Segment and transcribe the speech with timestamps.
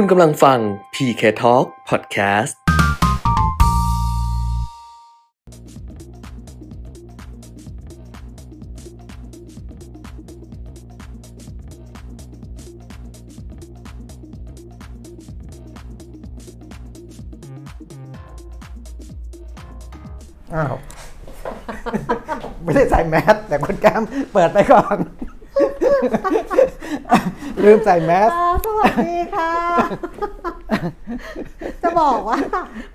[0.00, 0.58] คุณกำลังฟัง
[0.94, 2.54] PK Talk Podcast
[20.54, 20.74] อ้าว
[22.62, 24.02] ไม่ได้ใส่แมสแต่คุณแก้ม
[24.32, 24.98] เปิดไปก่อน
[27.66, 29.52] ลืมใส่แมสอ่าสวัสดีค่ะ
[31.82, 32.38] จะบอกว่า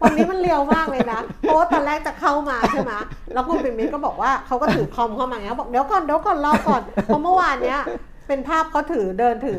[0.01, 2.93] วันนี้มันเร็วมากเลยนะ เพราะว่าตอนแรกจะเข้ามาใช่ไหม
[3.33, 7.79] แล้วคุณปิ่นมิตรก็บอกว่าเขาก็ถือคอมเข้ามาอย่างเงี้ยบอกเดี๋ยวก่อนเดี๋ยวก่อนรอก่อน เพราะเมื่อวานเนี้ย
[8.27, 9.57] เป็นภาพเขาถือเดินถือ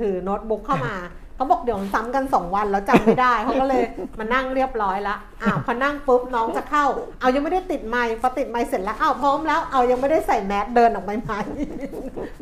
[0.00, 0.94] ถือโน้ตบุ๊กเข้ามา
[1.36, 3.82] เขาบอกเดี๋ยวซ้ำกันสองวันแล้วจำไม่ได้เขาก็เลย
[4.18, 6.84] มานั่งเรียบร้อยละอ่าวพอนั่งปุ๊บน้องจะเข้า
[7.20, 11.32] เอายังไม่ได้ติดไมค์พอติดไมค์เสร็จแล้วอ้าวพร้อมแล้วเอายังไม่ได้ใส่แมสเดินออกไปไหม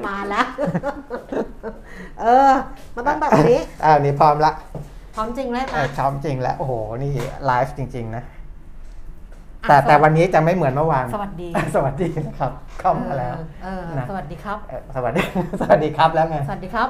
[0.07, 0.47] มาแล้ว
[2.21, 2.53] เออ
[2.95, 4.53] มันต้องแบบนี้อ่านี่พร้อมละ
[5.15, 7.13] พร้อมจริงเลยเอนะอชอมจริงแล้วโอ้โหนี่
[7.47, 8.25] ไลฟ์จริง ๆ นะ
[9.65, 15.23] อะแต่แต่สวันนี้จะไม่เหมือนเมื่อวาน สวัสดี สวัสดีนะครับเข้ามาแล้วเออนะสวัสดีครับเออสวัสดี
[15.61, 16.89] สวัสดีครับแล้วไง สวัสดีครับ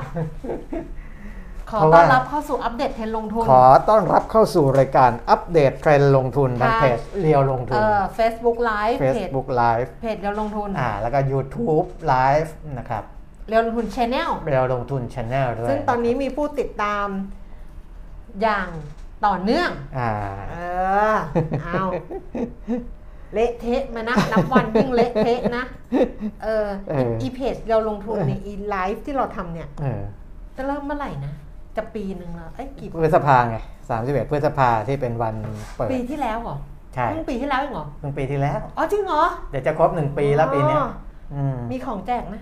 [1.70, 13.05] ขอเพราะต้ว่าอนรับเข้าสู่อัปเดตเทรนด์ลงทุน ขอต้อนรับเข้าสู่รายการอัปเดตเทรนด์ลงทุนทางค่ะเพจเรียวลงทุเอนอ Facebook Live เพจ Facebook Live เพจเรียวลงทุน อ่าแล้วก็ YouTube Live นะครับ
[13.50, 17.06] เรียวลงทุน Channel เรียวลงทุน Channel ด้วยซึ่งตอนนี้มีผู้ติดตาม
[18.42, 18.68] อย่าง
[19.26, 20.12] ต่อเนื่อง อ่า
[20.50, 20.56] เอ
[21.12, 21.16] อ
[21.62, 21.84] เอา
[23.32, 25.64] เละเทะมานะ นับวันยิ่งเละเทะนะ
[26.44, 30.02] เออเอออีเพจเราลงทุนในอีไลฟ์ที่เราทำเนี่ยเออ
[30.56, 31.32] จะเริ่มเมื่อไหร่นะ
[31.76, 33.56] จะปีหนึ่งแล้วเอ้ยกี่พฤษภาไง
[33.94, 35.34] 31พฤษภาที่เป็นวัน
[35.76, 36.56] เปิด ปีที่แล้วเหรอ
[36.94, 40.88] ใช่เพิ่งปีที่แล้วเองเหรอเพิ่งปีที่แล้ว อ๋อจริงเหรอ เดี๋ยวจะครบหนึ่งปีแล้วปีเนี้ยอ๋อ
[41.34, 42.36] อืมมีของแจกไหม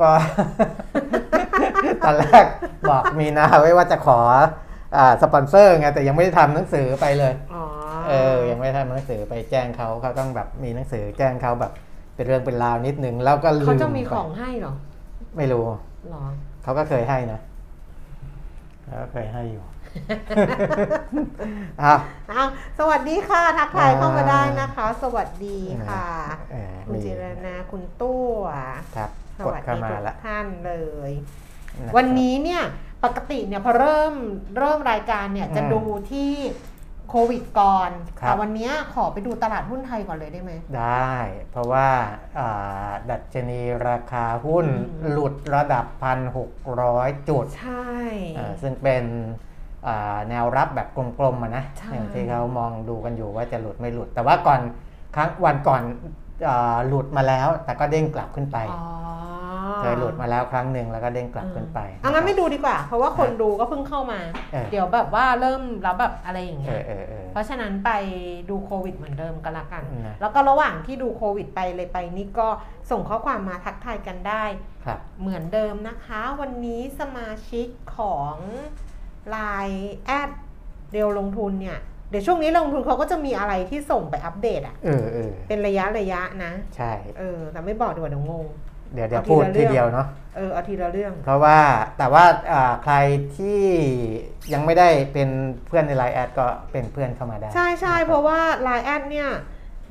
[0.00, 0.10] ก็
[2.04, 2.44] ตอนแรก
[2.90, 4.18] บอกมีนาไว้ว่าจะขอ
[4.96, 7.64] อ่าสปอนเซอร์ไงแต่ยังไม่ได้ทำหนังสือไปเลยอ๋อ
[8.08, 11.72] เออยังไม่ได้ทำหนังสือไปแจ้งเขาเขาต้องแบบมีหนังสือแจ้งเขาแบบ
[12.14, 14.74] เป็นเรื่องเป็นราวนิดนึงแล้วก็ลืมเขาจะมีไปของให้เหรอ
[15.36, 15.64] ไม่รู้
[16.10, 16.24] หรอ
[16.62, 17.40] เขาก็เคยให้นะ
[18.84, 19.64] เขาก็เคยให้อยู่
[21.82, 21.94] อะ
[22.32, 22.48] อ้าว
[22.78, 25.58] สวัสดีค่ะ ทักทายเข้ามาได้นะคะ สวัสดี
[25.88, 26.04] ค่ะ
[26.52, 30.72] เออคุณมีจิรนาคุณตู้อะครับ สกดวัสเข้าดีมาทุกละท่านเล
[31.10, 32.62] ยะครับวันนี้เนี่ย
[33.04, 34.14] ปกติเนี่ยพอเริ่ม
[34.58, 35.80] เริ่มรายการเนี่ยจะอืมดู
[36.10, 36.32] ที่
[37.10, 41.14] โควิดก่อนครับแต่วันนี้ขอไปดูตลาดหุ้นไทยก่อนเลยได้ไหม ได้
[41.50, 41.88] เพราะว่า
[42.38, 44.66] อ่าดัชนีราคาหุ้น
[45.02, 45.86] อืมหลุดระดับ
[46.56, 47.90] 1,600 จุด ใช่
[48.38, 49.04] อ่าซึ่งเป็น
[49.86, 54.60] อ่าแนวรับแบบกลมๆอะนะใช่อย่างที่เขามองดูกันอยู่ว่าจะหลุดไม่หลุด แต่ว่าก่อน
[55.16, 56.25] ครั้งวันก่อนอา
[56.88, 58.84] หลุดมาแล้ว แต่ก็เด้งกลับขึ้นไปอ๋อ
[59.80, 64.20] เคยหลุดมาแล้วครั้งหนึ่งแล้วก็เด้งกลับขึ้นไปเอางั้นไม่ะครับดูดีกว่า เพราะว่าคนดูก็เพิ่งเข้ามา
[64.52, 67.90] เออเดี๋ยวแบบว่าเริ่มแล้วแบบอะไรอย่างเอเงี้อยเออเออเพราะฉะนั้นไป
[68.50, 72.48] ดูโควิดเหมือนเดิมก็แล้วกันนะแล้วก็ระหว่างที่ดูโควิดไปเลยไปนี่ก็
[72.90, 74.44] ส่งข้อความมาทักทายกันได้
[74.84, 77.66] ครับเหมือนเดิมนะคะ วันนี้สมาชิก
[77.96, 78.36] ของ
[79.34, 80.30] Line แอด
[80.92, 81.78] เรียวลงทุนเนี่ย
[82.10, 88.46] เดี๋ยวช่วงนี้ลงทุนเขาก็จะมีอะไรที่ส่งไปอัปเดตอะเออเออเป็นระยะระยะนะ ใช่ เออ แต่ไม่บอกดีกว่าเดี๋ยวงง
[88.94, 90.06] เดี๋ยวเดี๋ยวเอาทีพูดละเรื่ทีองเดียวเนาะ
[90.36, 91.58] เออเอาทีละเรื่อง เพราะว่า
[91.98, 92.94] แต่ว่าอ่าใคร
[93.36, 93.60] ที่
[94.52, 95.28] ยังไม่ได้เป็น
[95.66, 99.30] เพื่อนในไลน์แอดก็เป็นเพื่อนเข้ามาได้ ใช่ใช่นคบเพราะว่า Line แอดเนี่ย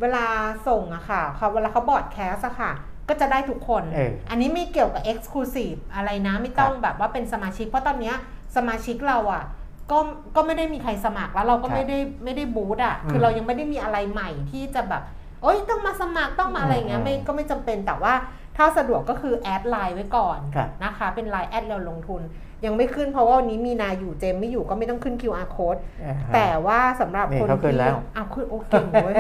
[0.02, 0.26] เวลา
[0.68, 2.72] ส่งอะค่ะเขาเวลาเขา broadcast อะค่ะ
[3.10, 8.16] ก็จะได้ทุกคนเอออันนี้ไม่เกี่ยวกับ Exclusive อะไรนะ ไม่ต้องแบบว่าเป็นสมาชิก เพราะตอนเนี้ย
[8.56, 9.44] สมาชิกเราอะ
[9.92, 9.98] ก็
[10.36, 15.04] ก็ไม่ได้มีใครสมัครแล้วเราก็ครับไม่ได้ไม่ได้ boost อะอืมคือเรายังไม่ได้มีอะไรใหม่ที่จะแบบ
[15.42, 18.14] โอ๊ยต้องมาสมัครต้องมาอะไรอย่างเงี้ยอืมไม่ก็ไม่จำเป็นแต่ว่า
[18.58, 22.22] ถ้าสะดวกก็คือแอดไลน์ไว้ก่อนครับนะคะ เป็นไลน์แอดเราลงทุน
[22.66, 29.16] ยังไม่ขึ้นเพราะว่าวันนี้มีนาอยู่เจมไม่อยู่ก็ไม่ต้องขึ้น QR code อ่าฮะแต่ว่าสำหรับนี่คนเขาขึ้นที่แล้วอ้าวขึ้นโอเก่งเว้ย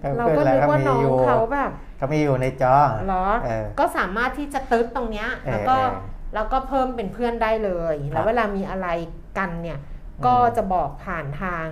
[0.00, 2.74] เขาเราขึ้ก็นแล้วนึกว่ามีน้องอยู่เขาแบบเขามีอยู่ในจอ
[3.06, 5.90] เหรอเออก็สามารถที่จะตึ๊ดตรงเนี้ยเออแล้วก็เออ
[6.34, 8.88] แล้วก็เพิ่มเป็นเพื่อนได้เลยครับแล้วเวลามีอะไร
[9.38, 11.66] กันเนี่ยอืมก็จะบอกผ่านทาง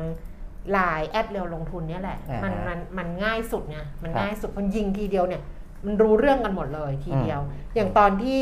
[0.73, 5.43] ไลน์แอดเรียวลงทุนเนี่ยแหละอ่ามัมันมันมันง่ายสุดไงมันครับง่ายสุดมันยิงทีเดียวเนี่ย
[5.87, 8.41] มันรู้เรื่องกันหมดเลยทีเดียวอืมอย่างตอนที่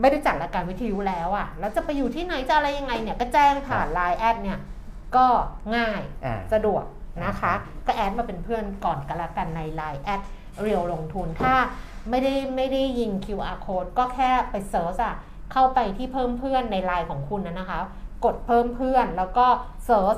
[0.00, 4.58] ไม่ได้จัดรายการวิทยุแล้วอะแล้วจะไปอยู่ที่ไหนจะอะไรยังไงเนี่ยก็แจ้งผ่านไลน์แอดเนี่ย
[5.16, 5.26] ก็
[5.76, 6.84] ง่ายอ่าสะดวก
[7.24, 7.52] นะคะ
[7.86, 10.20] ก็แอดมาเป็นเพื่อนก่อนกันละกันใน Line แอด
[10.62, 11.54] เรียวลงทุนถ้า
[12.10, 15.16] ไม่ได้ไม่ได้ยิง QR code ก็แค่ไป search อะ
[15.52, 17.78] เข้าไปที่เพิ่มเพื่อนใน Line ของคุณนะนะคะ
[18.24, 19.46] กดเพิ่มเพื่อนแล้วก็
[19.86, 20.16] search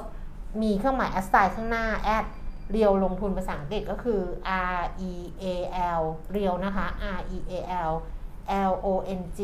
[0.63, 2.25] มีเครื่องหมาย at sign ข้างหน้าแอด
[2.71, 4.21] เรียวลงทุนภาษาอังกฤษก็คือ
[4.77, 5.45] R E A
[6.01, 6.03] L
[6.33, 6.87] เรียวนะคะ
[7.17, 7.53] R E A
[7.91, 7.93] L
[8.71, 8.89] L O
[9.21, 9.41] N G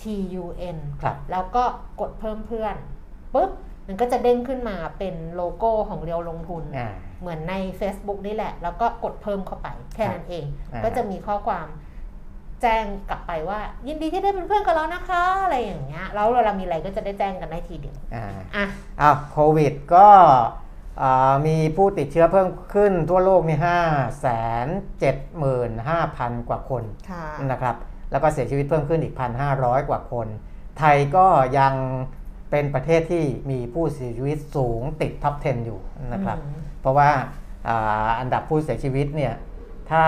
[0.00, 0.02] T
[0.42, 0.44] U
[0.76, 1.64] N ครับแล้วก็
[2.00, 2.76] กดเพิ่มเพื่อน
[3.34, 3.50] ปุ๊บ
[3.86, 11.66] มันก็จะเด้งขึ้นมาเป็นโลโก้ของเรียวลงทุนอ่าเหมือนใน Facebook นี่แหละ แล้วก็กดเพิ่มเข้าไปแค่นั้นเองอ่าก็จะมีข้อความ
[12.62, 18.26] แจ้งกลับไปว่า ยินดีที่ได้เป็นเพื่อนกับเรานะคะอะไรอย่างเงี้ยแล้วเวลามีอะไรก็จะได้แจ้งกันได้ทีเดียวอ่า
[18.56, 18.66] อะ
[19.00, 20.08] อ้าวโควิดก็
[21.02, 23.78] อ่ามีผู้ติดเชื้อเพิ่มขึ้นทั่วโลกนี่ห้า
[24.20, 24.26] แส
[24.64, 24.66] น
[25.00, 27.76] เจ็ดหมื่นห้าพันกว่าคนค่ะนะครับ
[28.10, 29.14] แล้วก็เสียชีวิตเพิ่มขึ้นอีก
[29.52, 30.26] 1,500กว่าคน
[30.78, 31.26] ไทยก็
[31.58, 31.74] ยัง
[32.50, 35.80] เป็นประเทศที่มีผู้เสียชีวิตสูงติดท็อป 10 อยู่
[36.12, 37.10] นะครับอืมเพราะว่า
[37.68, 39.34] อาอันดับผู้เสียชีวิตเนี่ย
[39.90, 40.04] ถ้า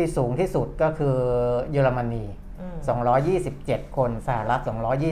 [0.00, 1.16] ที่สูงที่สุดก็คือ
[1.70, 2.24] เยอรมนี
[2.60, 2.76] อืม
[3.36, 4.60] 227 คนสหรัฐ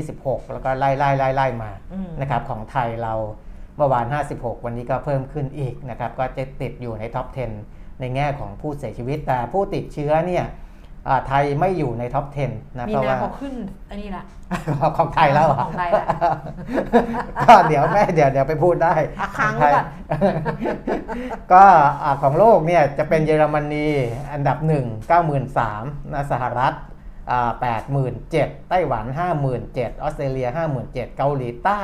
[0.01, 3.15] 226 แล้วก็ไล่ไล่ไล่ไล่มาอืมนะครับของไทยเรา
[3.77, 4.07] เมื่อวาน
[4.37, 7.27] 56 วันนี้ก็เพิ่มขึ้นอีกนะครับก็จะติดอยู่ใน top
[7.65, 10.51] 10 ในแง่ของผู้เสียชีวิตแต่ผู้ติดเชื้อเนี่ยอ่า
[11.27, 13.55] ไทยไม่อยู่ใน top 10 นะมีเพราะนาว่าเขาขึ้น
[13.91, 14.25] อันนี้ละ
[14.99, 16.07] ของไทยแล้วเหรของไทยละ
[17.43, 19.87] ก็เดี๋ยวแม่เดี๋ยวเดี๋ยวไปพูดได้อะค้างไว้ก่อน
[21.53, 21.65] ก็
[22.03, 23.89] อ่าของโลกเนี่ยจะเป็นเยอรมนี
[24.33, 26.75] อันดับ 1 93,000นะสหรัฐ
[27.31, 27.51] อ่า
[28.11, 29.05] 87,000ไต้หวัน
[29.49, 30.49] 57,000ออสเตรเลีย
[30.79, 31.83] 57,000เกาหลีใต้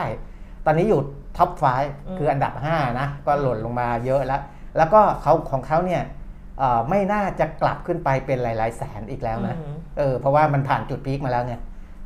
[0.66, 1.00] ตอนนี้อยู่
[1.38, 4.42] top อืม5คืออันดับ 5 นะ ก็หล่นลงมาเยอะแล้ว
[4.76, 6.23] แล้วก็เขาของเขาเนี่ยเอ่อ
[6.88, 11.60] ไม่น่าจะกลับขึ้นไปเป็นหลาย ๆ แสนอีกแล้วนะอืมเออเพราะว่ามันผ่านจุด peak มาแล้วเนี่ย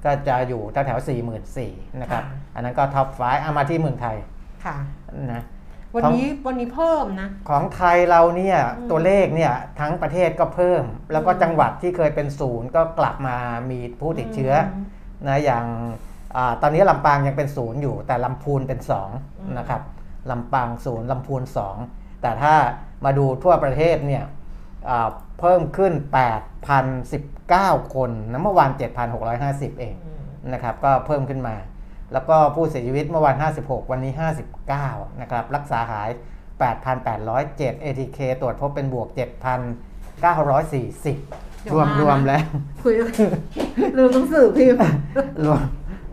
[0.04, 4.16] ก็จะอยู่แถวแถวสี่หมื่นสี่นะครับค่ะอันนั้นก็ top five เอามาที่เมืองไทย
[4.64, 4.76] ค่ะ
[5.34, 5.42] นะ
[5.94, 13.36] วันนี้วันนี้เพิ่มนะ ของไทยเราเนี่ยอืมตัวเลขเนี่ยทั้งประเทศก็เพิ่ม แล้วก็อืมจังหวัดที่เคยเป็นศูนย์ก็กลับมา
[13.70, 14.52] มีผู้ติดเชื้อ
[15.22, 15.64] อนะอย่าง
[16.36, 18.80] อาตอนนี้ลำปางยังเป็นศูนย์อยู่ แต่ลำพูนเป็น
[19.14, 19.82] 2นะครับ
[20.30, 21.42] ลำปางศูนย์ลำพูน
[21.82, 22.54] 2แต่ถ้า
[23.04, 24.36] มาดูทั่วประเทศเนี่ยอ่า
[25.40, 25.92] เพิ่มขึ้น
[26.72, 28.70] 8,019 คนนะเมื่อวาน
[29.26, 30.20] 7,650 เองอืม
[30.52, 31.56] นะครับก็เพิ่มขึ้นมา
[32.12, 34.12] แล้วก็ผู้เสียชีวิตเมื่อวัน56 วันนี้
[34.66, 36.08] 59 นะครับ รักษาหาย
[36.96, 39.08] 8,807 ATK ตรวจพบเป็นบวก
[40.14, 42.44] 7,940 รวมรวมแล้ว
[42.82, 42.94] คุย
[43.96, 44.80] ลืมหนังสือพิมพ์
[45.44, 45.62] รวม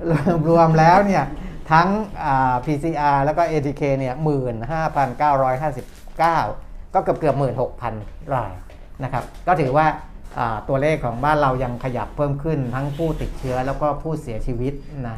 [0.10, 1.24] รวมรวมแล้วเนี่ย
[1.72, 1.88] ทั้ง
[2.24, 4.16] อ่า PCR แล้วก็ ATK เนี่ย
[5.06, 6.65] 15,959
[6.95, 7.36] ก็เกือบเกือบ
[7.83, 8.51] 16,000ราย
[9.03, 9.86] นะครับ ก็ถือว่า
[10.39, 14.74] อ่าตัวเลขของบ้านเรายังขยับเพิ่มขึ้นทั้งผู้ติดเชื้อแล้วก็ผู้เสียชีวิต
[15.09, 15.18] นะ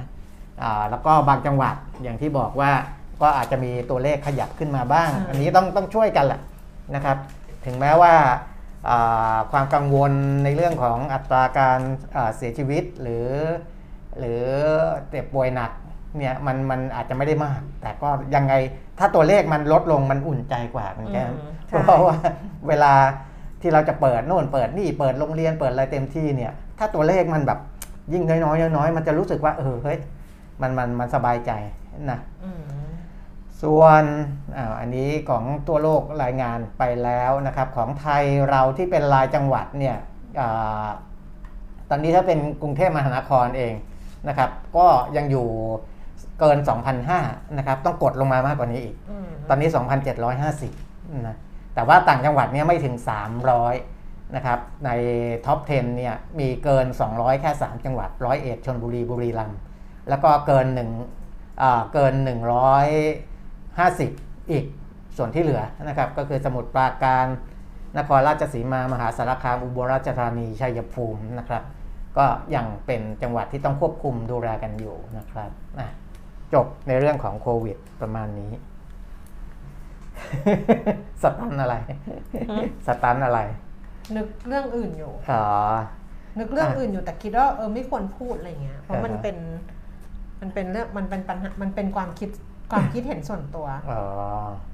[0.63, 2.71] อ่าแล้วก็บางจังหวัดอย่างที่บอกว่า
[3.21, 6.41] ก็อาจจะมีตัวเลขขยับขึ้นมาบ้างอืมอันนี้ต้องต้องช่วยกันแหละ
[6.95, 7.17] นะครับ
[7.65, 8.13] ถึงแม้ว่า
[8.89, 10.11] อ่าความกังวล
[10.43, 11.79] ในเรื่องของอัตราการ
[12.15, 13.27] อ่าเสียชีวิตหรือ
[14.19, 14.41] หรือ
[15.09, 15.71] เจ็บป่วยหนัก
[16.17, 18.53] เนี่ยมันมันอาจจะไม่ได้มาก แต่ก็ยังไง
[18.99, 22.15] ถ้าตัวเลขมันลดลงมันอุ่นใจกว่าคุณแก้มอืมใช่ เพราะว่า
[22.67, 22.93] เวลา
[23.61, 27.59] ที่เราจะเปิดโน่นเปิดนี่เปิดโรงเรียนเปิดอะไรเต็มที่เนี่ย ถ้าตัวเลขมันแบบ
[28.13, 29.97] ยิ่งน้อยๆน้อยๆมันจะรู้สึกว่าเออเฮ้ย
[30.61, 31.51] มันมันมันสบายใจ
[32.11, 32.63] นะอืม
[33.61, 34.03] ส่วน
[34.57, 39.97] อาอันนี้ของตัวโลกรายงานไปแล้วนะครับ ของไทยเราที่เป็นรายจังหวัดเนี่ย
[40.39, 40.87] อา
[41.89, 43.73] ตอนนี้ถ้าเป็นกรุงเทพมหานครเอง
[44.27, 44.87] นะครับ ก็
[45.17, 45.47] ยังอยู่
[46.39, 46.57] เกิน
[47.07, 49.69] 2,500นะครับ ต้องกดลงมามากกว่านี้อีกอืมตอนนี้
[50.47, 51.37] 2,750นะ
[51.77, 52.95] แต่ว่าต่างจังหวัดเนี่ยไม่ถึง
[53.65, 54.89] 300 นะครับ ใน
[55.45, 59.59] ท็อป 10 เนี่ยมีเกิน 200 แค่ 3 จังหวัดร้อยเอ็ดชนบุรีบุรีรัมย์
[60.09, 60.89] แล้วก็เกินหนึ่ง
[61.61, 62.13] อ่าเกิน
[63.17, 64.65] 150 อีก
[65.17, 67.25] ส่วนที่เหลือนะครับ ก็คือสมุทรปราการ
[67.97, 71.63] นครราชสีมามหาสารคามอุบลราชธานีชัยภูมินะครับ
[72.17, 75.51] ก็ยังเป็นจังหวัดที่ต้องควบคุมดูแลกันอยู่นะครับ
[76.53, 78.51] จบในเรื่องของโควิดประมาณนี้
[81.23, 81.75] สตันอะไร
[82.87, 83.39] สตันอะไร
[84.15, 85.45] นึกเรื่องอื่นอยู่อ๋อ
[86.39, 89.37] นึกเรื่องอะอื่นอยู่แต่คิดว่าเออไม่ควรพูดอะไรเงี้ยเพราะมันอ่าฮะเป็น
[90.41, 92.29] มันเป็นเรื่องมันเป็นปัญหามันเป็นความคิด
[92.71, 94.03] ความคิดเห็นส่วนตัวอ๋อ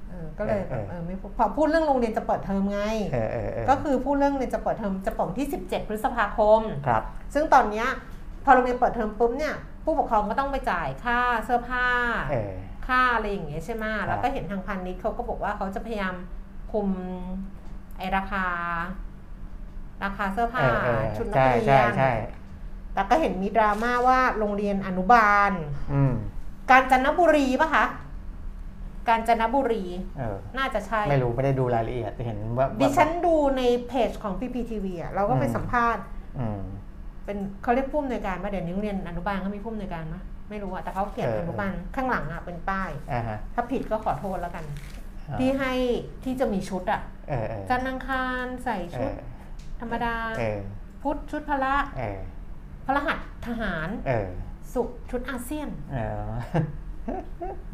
[0.09, 2.79] เออก็เลยแบบเออเออไม่พูดพอพูดเรื่องโรงเรียนจะเปิดเทอมไง
[3.13, 7.87] เออเออเออก็คือพูดเรื่องเรียนจะเปิดเทอมจะเปิดวันที่ 17 พฤษภาคมครับ ซึ่งตอนเนี้ย
[8.43, 11.87] พอโรงเรียนเปิดเทอมปุ๊บเนี่ยผู้ปกครองก็ต้องไปจ่ายค่าเสื้อผ้า
[12.31, 12.53] เออ
[12.87, 16.15] ค่าอะไรอย่างเงี้ยใช่ไหมแล้วก็เห็นทางพันนิดเขาก็บอกว่าเขาจะพยายาม
[16.71, 16.87] คุม
[17.97, 18.45] ไอราคา
[20.03, 22.11] ราคาเสื้อผ้าเออเออชุดนักใช่เรีใช่ยนใช่
[22.93, 25.51] แต่ก็เห็นมีดราม่าว่าโรงเรียนอนุบาล
[25.93, 26.13] อืม
[26.69, 27.85] กาญจนบุรีปะคะ
[29.07, 29.83] กาญจนบุรี
[30.17, 36.03] เออน่าจะใช่ ไม่รู้ ไม่ได้ดูรายละเอียดแต่เห็นว่าดิฉันดูในเพจของ PPTV อะเราก็ไปอืมสัมภาษณ์
[36.39, 36.61] อืม
[37.25, 40.21] เป็นเขาเรียกผู้อำนวยการมาเดี๋ยวนี้โรงเรียนอนุบาลเขามีผู้อำนวยการมะ
[40.53, 44.65] ไม่รู้อะแต่เขาเขียนเอออนุบาลข้างหลังอะเป็นป้ายอ่าฮะถ้าผิดก็ขอโทษแล้วกัน
[45.29, 45.73] อ่าที่ให้
[46.23, 49.21] ที่จะมีชุดอะเออเออจันทร์อังคารใส่เอชุดอ
[49.79, 50.59] ธรรมดาเออ
[51.03, 52.19] พุธชุดพละเออ
[52.85, 53.17] พระรหัส
[53.47, 54.27] ทหารเออ
[54.73, 56.21] สุขชุดอาเซียนเออ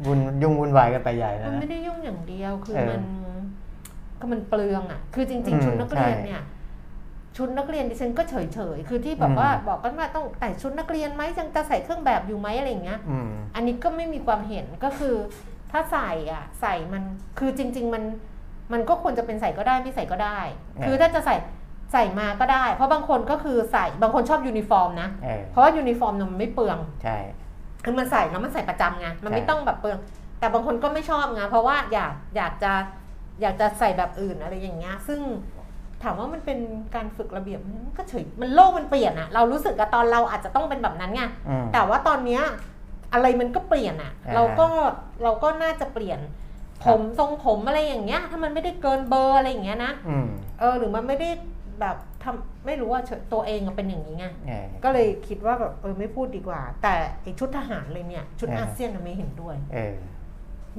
[0.04, 3.02] วุ่นยุ่งวุ่นวายกันไปใหญ่มัแล้วนนะไม่ได้ยุ่งอย่างเดียวคือเออมัน
[4.20, 6.42] ก็มันเปลืองอะ คือจริงอืมๆชุดนักเรียนใช่เนี่ย
[7.40, 15.14] ชุดนักเรียนดิฉันก็เฉยๆคือที่แบบอืมว่าบอกกันว่าต้องแต่ชุดนักเรียนไหมยังจะใส่เครื่องแบบอยู่ไหมอะไรอย่างเงี้ยอืมอันนี้ก็ไม่มีความเห็นก็คือ
[15.70, 17.02] ถ้าใส่อะใส่มัน
[17.38, 18.02] คือจริง ๆ มัน
[18.72, 21.36] มันก็ควรจะเป็นใส่ก็ได้ไม่ใส่ก็ได้เออคือถ้าจะใส่
[21.92, 27.18] ใส่มาก็ได้ เพราะบางคนก็คือใส่บางคนชอบยูนิฟอร์มนะเออเพราะว่ายูนิฟอร์มเนี่ยมันไม่เปลืองใช่
[27.84, 29.98] คือมันใส่แล้วมันใส่ประจำไงมันไม่ใช่ต้องแบบเปลือง
[30.38, 32.72] แต่บางคนก็ไม่ชอบไงเพราะว่าอยากอยากจะ
[33.42, 35.20] อยากจะใส่แบบอื่นอะไรอย่างเงี้ย ซึ่ง
[36.02, 36.58] ถามว่ามันเป็น
[36.94, 42.42] การฝึกระเบียบมันก็เฉยมันโลกมันเปลี่ยนอะเรารู้สึกกับตอนเราอาจจะต้องเป็นแบบนั้นไงอืมแต่ว่าตอนเนี้ย
[43.12, 44.66] อะไรมันก็เปลี่ยนอะอ่าฮะเราก็
[45.22, 46.20] เราก็น่าจะเปลี่ยน
[46.84, 50.26] ผมทรงผมอะไรอย่างเงี้ย ถ้ามันไม่ได้เกินเบอร์อะไรอย่างเงี้ยนะอืม
[50.60, 51.30] เออหรือมันไม่ได้
[51.80, 59.94] แบบทำไม่รู้ว่าเฉยตัวเองอะเป็นอย่างนี้ไงเออก็เลยคิดว่าแบบเออไม่พูดดีกว่า แต่ไอชุดทหารเลยเนี่ย ชุดอ่าอาเซียนน่ะไม่เห็นด้วยเออ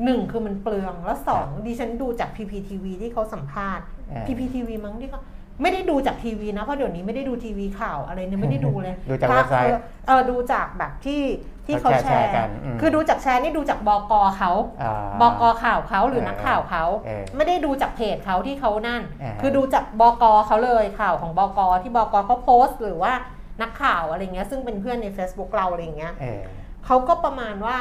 [0.04, 5.22] หนึ่งคือมันเปลืองแล้วสองดิฉันดูจาก PPTV ที่เขาสัมภาษณ์ อ่า PPTV มั้งที่เขา
[5.62, 11.22] ไม่ได้ดูจากทีวีนะเพราะเดี๋ยวนี้ไม่ได้ดูทีวีข่าวอะไรเนี่ยไม่ได้ดูเลยดูจากพระเว็บไซต์ออเออดูจากแบบที่
[11.66, 14.52] ที่เขาเขาแชแชร์ร์กันอืมคือดูจากแชร์นี่ดูจากบกเขา
[14.82, 23.14] อ่าบกข่าวเขาหรือเออนักข่าวเขาเออไม่ได้ดูจากเพจเขาที่เขานั่นอ่าคือดูจากบกเขาเลยข่าวของบกที่บกเขาโพสต์ หรือว่า
[23.62, 26.42] นักข่าวอะไรเงี้ยซึ่งเป็นเพื่อนใน Facebook เราอะไรเงี้ยเออ
[26.86, 27.78] เขาก็ประมาณว่า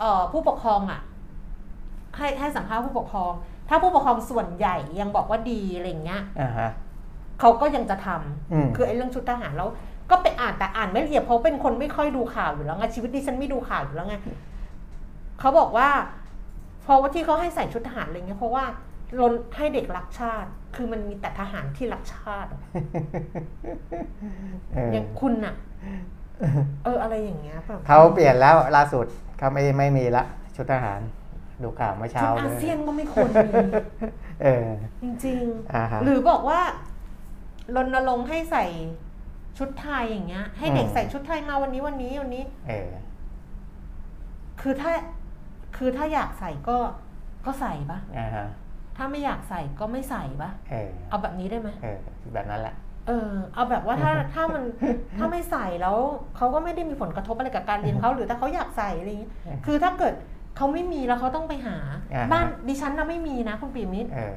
[0.00, 1.00] เอ่อผู้ปกครองอะ
[2.16, 3.32] ให้ให้สัมภาษณ์ผู้ปกครอง
[3.68, 6.70] ถ้าผู้ปกครองส่วนใหญ่ยังบอกว่าดีอะไรเงี้ยอ่าฮะ
[7.40, 9.68] เขาก็ยังจะทำอืมคือไอ้เรื่องชุดทหารแล้ว
[10.10, 14.16] ก็ไปอ่านแต่อ่านไม่ละเอียดเพราะเป็นคนไม่ค่อยดูข่าวอยู่แล้วไงชีวิตดิฉันไม่ดูข่าวอยู่แล้วไง
[15.40, 15.88] เขาบอกว่า
[16.82, 18.64] เพราะว่าที่เขาให้ใส่ชุดทหารอะไรเงี้ยเพราะว่า
[19.20, 22.50] ลนให้เด็กรักชาติ คือมันมีแต่ทหารที่รักชาติ
[24.74, 25.54] เอออย่างคุณน่ะ
[26.84, 29.06] เอออะไรอย่างเงี้ยแบบเขาเปลี่ยนแล้วล่าสุด
[29.38, 30.24] เขาไม่ไม่มีละ
[30.56, 31.00] ชุดทหาร
[31.62, 33.50] ดูข่าวเมื่อชุเช้าดเลอายเซียนก็ไม่ควรมี
[34.42, 34.66] เออ
[35.02, 36.60] จริงอ่าฮะๆหรือบอกว่า
[37.76, 38.64] รณรงค์ให้ใส่
[39.58, 42.90] ชุดไทยอย่างเงี้ย ให้เด็กอืมใส่ชุดไทยมาวันนี้วันนี้วันนี้ เออ
[44.60, 44.92] คือถ้า
[45.76, 46.76] คือถ้าอยากใส่ก็
[47.46, 48.46] ก็ใส่ปะอ่าฮะ
[48.96, 51.98] ถ้าไม่อยากใส่ก็ไม่ใส่ปะเออเอาแบบนี้ได้ไหมเออ
[52.34, 52.74] แบบนั้นแหละ
[53.06, 54.62] เออเอาแบบว่าถ้าถ้ามัน
[55.18, 55.96] ถ้าไม่ใส่แล้ว
[56.36, 60.14] เขาก็ไม่ได้มีผลกระทบอะไรกับการเรียนเขาหรือถ้าเขาอยากใส่อะไรอย่างเงี้ยอืมคือถ้าเกิด
[60.58, 61.76] เขาไม่มีแล้วเขาต้องไปหา
[62.14, 64.34] อ่าฮะบ้านดิฉันน่ะไม่มีนะ คุณปีมิตรเออ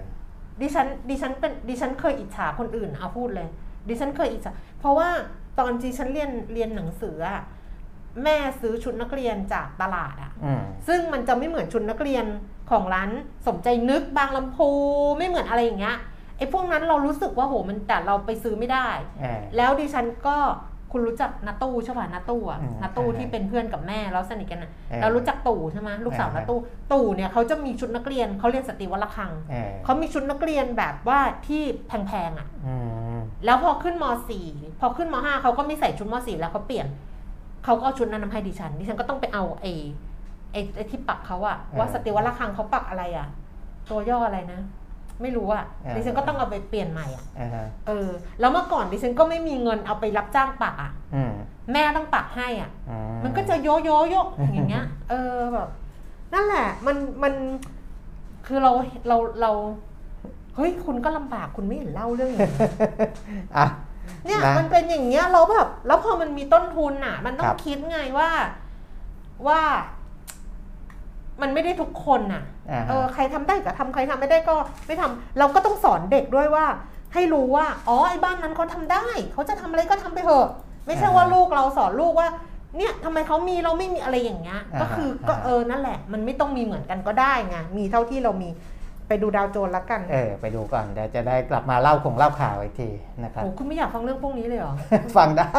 [0.62, 3.48] ดิฉันดิฉันเป็นดิฉันเคยอิจฉาคนอื่นเอาพูดเลย
[3.88, 5.10] ดิฉันเคยอิจฉาเพราะว่า
[5.60, 7.42] ตอนที่ฉันเรียนเรียนหนังสืออะ
[8.24, 12.26] แม่ซื้อชุดนักเรียนจากตลาดอะอืมซึ่งมันจะไม่เหมือนชุดนักเรียน
[12.72, 13.10] ของร้าน
[13.48, 14.70] สมใจนึกบางลำพู
[15.18, 15.98] ไม่เหมือนอะไรอย่างเงี้ย
[16.38, 18.88] ไอ้พวกนั้นเรารู้สึกว่าโหมันแต่เราไปซื้อไม่ได้
[19.22, 20.38] เออแล้วดิฉันก็
[20.92, 26.60] คุณรู้จักนาตู้ใช่ป่ะนาตู้อะอืมนาตู้อ่าที่เป็นเพื่อนกับแม่แล้วสนิทกันนะเออเรารู้จักตู่ใช่ไหมลูกสาวอ่านาตู้
[26.94, 32.76] ตู่เนี่ยเขาจะมีชุดนักเรียนเขาเรียนสตรีวัลคังเออเขามีชุดนักเรียนแบบว่าที่แพงๆอะ่ะอื
[33.18, 34.06] มแล้วพอขึ้นม
[34.44, 36.88] .4 พอขึ้นม .5 เขาก็ไม่ใส่ชุดม .4 แล้วเขาเปลี่ยน
[37.66, 39.72] เขาก็เอาชุดนั้นมาให้ดิฉันดิฉันก็ต้องไปเอาไอ้
[40.52, 43.28] ไอ้ไอ้ที่ปักเขาอะว่าสติวัลคังเขาปักอะไรอะ
[43.90, 44.62] ตัวย่ออะไรนะ
[45.24, 48.10] ไม่รู้อะดิฉันก็ต้องเอาไปเปลี่ยนใหม่อะอ่าฮะเออ
[48.40, 51.34] แล้วเมื่อก่อนดิฉันก็ไม่มีเงินเอาไปรับจ้างปักอะอืม
[51.74, 54.16] แม่ต้องปักให้อะ อื มันก็จะโยโยโย
[54.54, 55.70] อย่างเงี้ย เออแบบ
[56.34, 57.34] นั่นแหละ มันมัน
[58.48, 58.72] คือเรา
[59.08, 59.52] เราเรา
[60.56, 62.68] เฮ้ยคุณก็ลำบากคุณไม่เห็นเล่าเรื่องอย่างนี้
[63.58, 63.68] อะ
[64.26, 68.30] เนี่ยนะมันเป็นอย่างเงี้ยเราแบบแล้วพอมันมีต้นทุนอะ มันต้อคงรับ คิดไงว่า
[69.48, 69.62] ว่า
[71.42, 74.56] มันไม่ได้ทุกคนน่ะอ่าฮะเออใครทำได้ก็ทำใครทำไม่ได้ก็
[74.88, 76.66] ไม่ทำเราก็ต้องสอนเด็กด้วยว่า
[77.14, 80.48] ให้รู้ว่าอ๋อไอ้บ้านนั้นเขาทำได้เขาจะทำอะไรก็ทำไปเถอะ
[80.86, 82.30] ไม่ใช่ว่าลูกเราสอนลูกว่า
[82.78, 88.50] เนี่ยทำไมเขามีเราไม่มีอะไรอย่างเงี้ยก็คือก็เออนั่นแหละ มันไม่ต้องมีเหมือนกันก็ได้ไงมีเท่าที่เรามี
[89.08, 92.90] ไปดูดาวโจรละกัน เออ ไปดูก่อน เดี๋ยวจะได้กลับมาเล่าคงเล่าข่าวอีกที
[93.24, 94.74] นะครับโอ้คุณไม่อยากฟังเรื่องพวกนี้เลยเหรอ
[95.18, 95.50] ฟังได้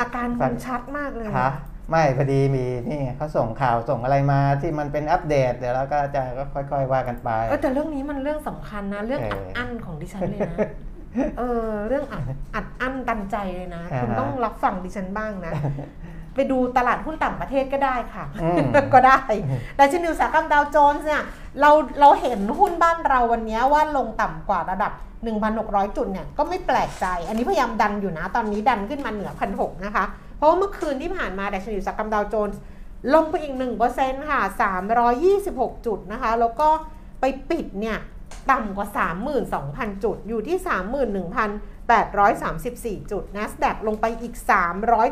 [0.00, 1.52] อาการฟัคุงณชัดมากเลยฮะ
[1.90, 10.58] ไม่พอดีมีนี่ไงเขาส่งข่าวส่งอะไรมาที่มันเป็นอัปเดตเดี๋ยวเราก็จะก็ค่อย ๆ ว่ากันไปเออแต่เรื่องนี้มันเรื่องสำคัญนะ เรื่องเอออัดอั้นของดิฉันเลยนะ
[11.38, 12.24] เออเรื่องอัด
[12.54, 15.52] อัดอั้นตันใจเลยนะอ่าฮะคุณต้องรับฟังดิฉันบ้างนะ
[16.34, 19.20] ไปดูตลาดหุ้นต่างประเทศก็ได้ค่ะอืมก็ได้
[19.78, 21.22] ดัชนีอุตสาหกรรมดาวโจนส์เนี่ย
[21.60, 24.92] เราเราเห็นหุ้นบ้านเราวันนี้ว่าลงต่ำกว่าระดับ
[25.44, 30.04] 1,600 จุดเนี่ยก็ไม่แปลกใจ อันนี้พยายามดันอยู่นะ ตอนนี้ดันขึ้นมาเหนือพันหนะคะ
[30.36, 32.60] เพราะว่าเมื่อคืนที่ผ่านมาดัชนีอุตสาหกรรมดาวโจนส์
[33.14, 33.54] ลงไปอีก
[33.92, 34.40] 1%ค่ะ
[35.08, 36.68] 326 จุดนะคะ แล้วก็
[37.20, 37.98] ไปปิดเนี่ย
[38.50, 38.88] ต่ำกว่า
[39.46, 40.58] 32,000 จุด อยู่ที่
[42.98, 44.34] 31,834 จุด NASDAQ ลงไปอีก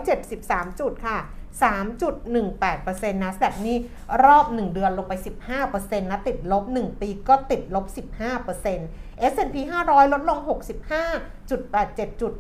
[0.01, 1.19] 373 จุดค่ะ
[1.63, 3.77] 3.18% NASDAQ นี่
[4.25, 5.13] รอบ 1 เดือนลงไป
[5.59, 7.87] 15%นะ ติดลบ 1 ปีก็ติดลบ
[8.55, 10.39] 15% S&P 500 ลดลง
[11.31, 12.33] 65.87จุด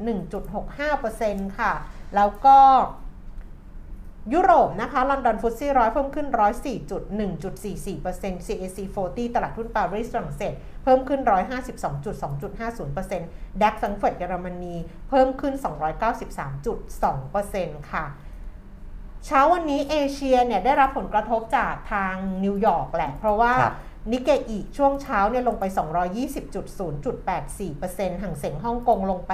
[0.80, 1.72] 1.65%ค่ะ
[2.14, 2.58] แล้วก็
[4.32, 10.52] ยุโรปนะคะ ลอนดอนฟุตซี่ร้อยเพิ่มขึ้น 104.1.44% CAC 40 ตลาดหุ้นปารีสฝรั่งเศส
[10.84, 11.20] เพิ่มขึ้น
[12.00, 14.74] 152.2.50%ดัคสังเฟิร์ตเยอรมนี
[15.08, 15.54] เพิ่มขึ้น
[17.12, 18.04] 293.2%ค่ะ
[19.26, 23.74] เช้าวันนี้เอเชียเนี่ยได้รับผลกระทบจากทางนิวยอร์กแหละ เพราะว่าครับ
[24.12, 25.64] นิเกอีช่วงเช้าเนี่ยลงไป
[26.34, 29.32] 220.0.84%ห่างเสงฮ่องกงลงไป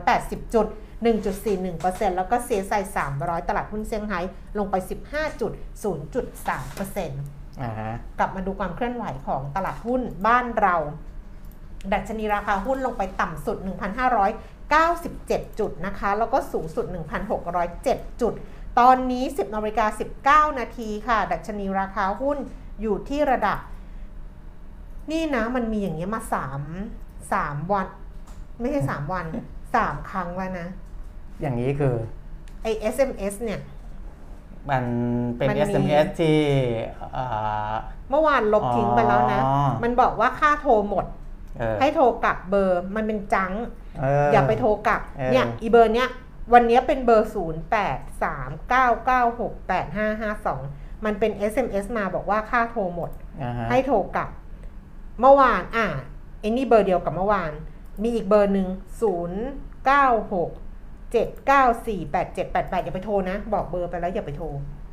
[0.00, 0.66] 280จุด
[1.08, 2.72] 1.41%แล้วก็เซียไซ
[3.10, 4.20] 300 ตลาดหุ้นเซี่ยงไฮ้
[4.58, 10.76] ลงไป 15.0.3%อ่าฮะกลับมาดูความเคลื่อนไหวของตลาดหุ้นบ้านเรา
[11.92, 13.56] ดัชนีราคาหุ้นลงไปต่ำสุด
[14.38, 16.84] 1,597 จุดนะคะ แล้วก็สูงสุด
[17.52, 18.34] 1,607 จุด
[18.78, 22.38] ตอนนี้ 10นาฬิกา19 นาทีค่ะ ดัชนีราคาหุ้น
[22.80, 23.58] อยู่ที่ระดับ
[25.10, 26.20] นี่นะมันมีอย่างเงี้ยมา
[26.92, 27.86] 3 3 วัน
[28.60, 29.26] ไม่ใช่ 3 วัน
[29.68, 30.66] 3 ครั้งแล้วนะ
[31.40, 31.94] อย่างนี้คือ
[32.62, 33.60] ไอ SMS เนี่ย
[34.70, 34.84] มัน
[35.36, 36.38] เป็น มันมี SMS ที่
[37.16, 37.74] อ่า
[38.10, 41.06] เมื่อวานลบทิ้งไปแล้วนะ อ๋อ มันบอกว่าค่าโทรหมด
[41.58, 43.52] เออให้โทรกลับเบอร์มันเป็นจัง
[44.00, 46.08] เอออย่าไปโทรกลับ เออ เนี่ยอีเบอร์เนี้ย
[46.52, 53.10] วันเนี้ยเป็นเบอร์ 0 8 3 9 9 6 8 5 5 2 มันเป็น SMS มาบอกว่าค่าโทรหมด
[53.42, 54.28] อ่าฮะให้โทรกลับ
[55.20, 55.86] เมื่อวาน อะ
[56.40, 57.52] ไอ้นี่เบอร์เดียวกับเมื่อวาน
[58.02, 58.68] มีอีกเบอร์หนึ่ง
[59.28, 60.69] 0 9 6
[61.12, 64.46] 7 9 4 8 7 8 8 อย่าไปโทรนะ บอกเบอร์ไปแล้วอย่าไปโทร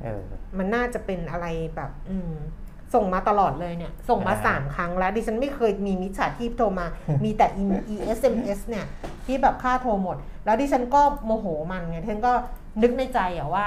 [0.03, 0.23] เออ
[0.57, 1.45] มันน่าจะเป็นอะไร
[1.75, 2.33] แบบอืม
[2.95, 6.85] ส่งมาตลอดเลยเนี่ย ส่งมาอ่าสามครั้งแล้ว ดิฉันไม่เคยมีมิจฉาชีพโทรมา
[7.23, 7.47] มีแต่
[7.93, 8.85] e SMS เนี่ย
[9.25, 12.33] ที่แบบค่าโทรหมด แล้วดิฉันก็โมโหมันไงดิฉันก็
[12.81, 13.65] นึกในใจอะว่า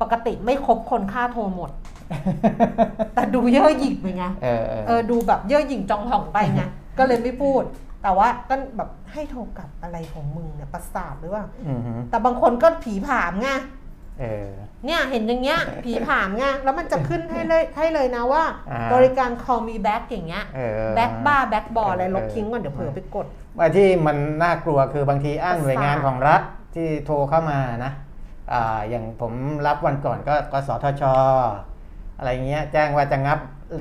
[0.00, 1.70] ปกติไม่ครบคนค่าโทรหมด
[3.14, 6.62] แต่ดูเย่อหยิ่งไปไงเออเออเออดูแบบเย่อหยิ่งจองห่องไปไง
[6.98, 7.62] ก็เลยไม่พูด
[8.02, 13.50] แต่ว่าก็แบบให้โทรกลับอะไรของมึงเนี่ยประสาทหรือว่าอือฮึแต่บางคนก็ผีผามไง
[14.20, 14.50] เออ
[14.86, 23.26] เนี่ยเห็นอย่างเงี้ยผีผามไงแล้วมันจะขึ้นให้เลยให้เลยนะว่าอ่าบริการ call me back อย่างเงี้ยเออ back บ้า back บออะไรเออลบทิ้งก่อนเดี๋ยวเผลอไปกด
[23.58, 26.42] ว่าที่มันน่ากลัวคือบางทีอ้างประสาทหน่วยงานของรัฐ
[26.74, 27.92] ที่โทรเข้ามานะ
[28.52, 29.32] อ่าอย่างผม
[29.66, 31.02] รับวันก่อนก็กสทช
[32.18, 33.38] อะไรเงี้ยแจ้งว่าจะงับ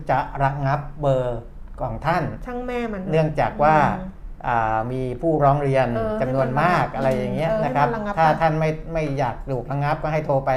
[0.09, 1.39] จะระงับเบอร์
[1.81, 10.51] ของท่าน ช่างแม่มันเนื่องจากว่าอืมอ่ามีผู้ร้องเรียนเออจำนวนมากให้มันระงับอะไรอย่างเงี้ยเออนะครับให้มันระงับถ้าไปท่านไม่ไม่อยากถูกระงับก็ให้โทรไป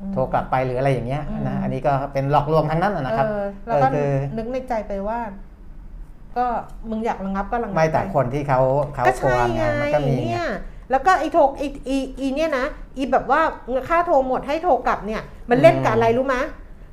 [0.00, 5.20] อืมโทรกลับไปหรืออะไรอย่างเงี้ยอืมนะอันนี้ก็เป็นหลอกลวงทั้งนั้นนะนะครับเออแล้วก็เออคือนึกในใจไปว่า
[6.36, 6.46] ก็
[6.90, 8.60] มึงอยากระงับก็ระงับไม่แต่ปคนที่เขา
[8.94, 10.48] เขาก็โทรใช่ไงงานมันก็มีไงเนี่ย
[10.90, 13.40] แล้วก็ไอ้โทรไอ้อีอีเนี่ยนะอีแบบว่า
[13.88, 16.36] ค่าโทรหมดให้โทรกลับเนี่ย มันเล่นกับอะไรรู้ไหม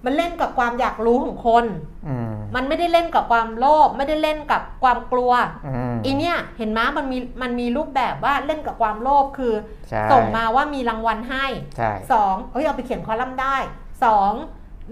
[0.06, 1.66] มันเล่นกับความอยากรู้ของคน
[2.08, 5.32] อืมมันไม่ได้เล่นกับความโลภไม่ได้เล่นกับความกลัว
[5.66, 9.54] อืมอีเนี่ยเห็นไหมมันมีมันมีรูปแบบว่าเล่นกับความโลภคือ
[9.90, 11.46] ใช่ส่งมาว่ามีรางวัลให้
[11.78, 13.56] ใช่สองเฮ้ยเอาไปเขียนคอลัมน์ได้
[14.04, 14.32] สอง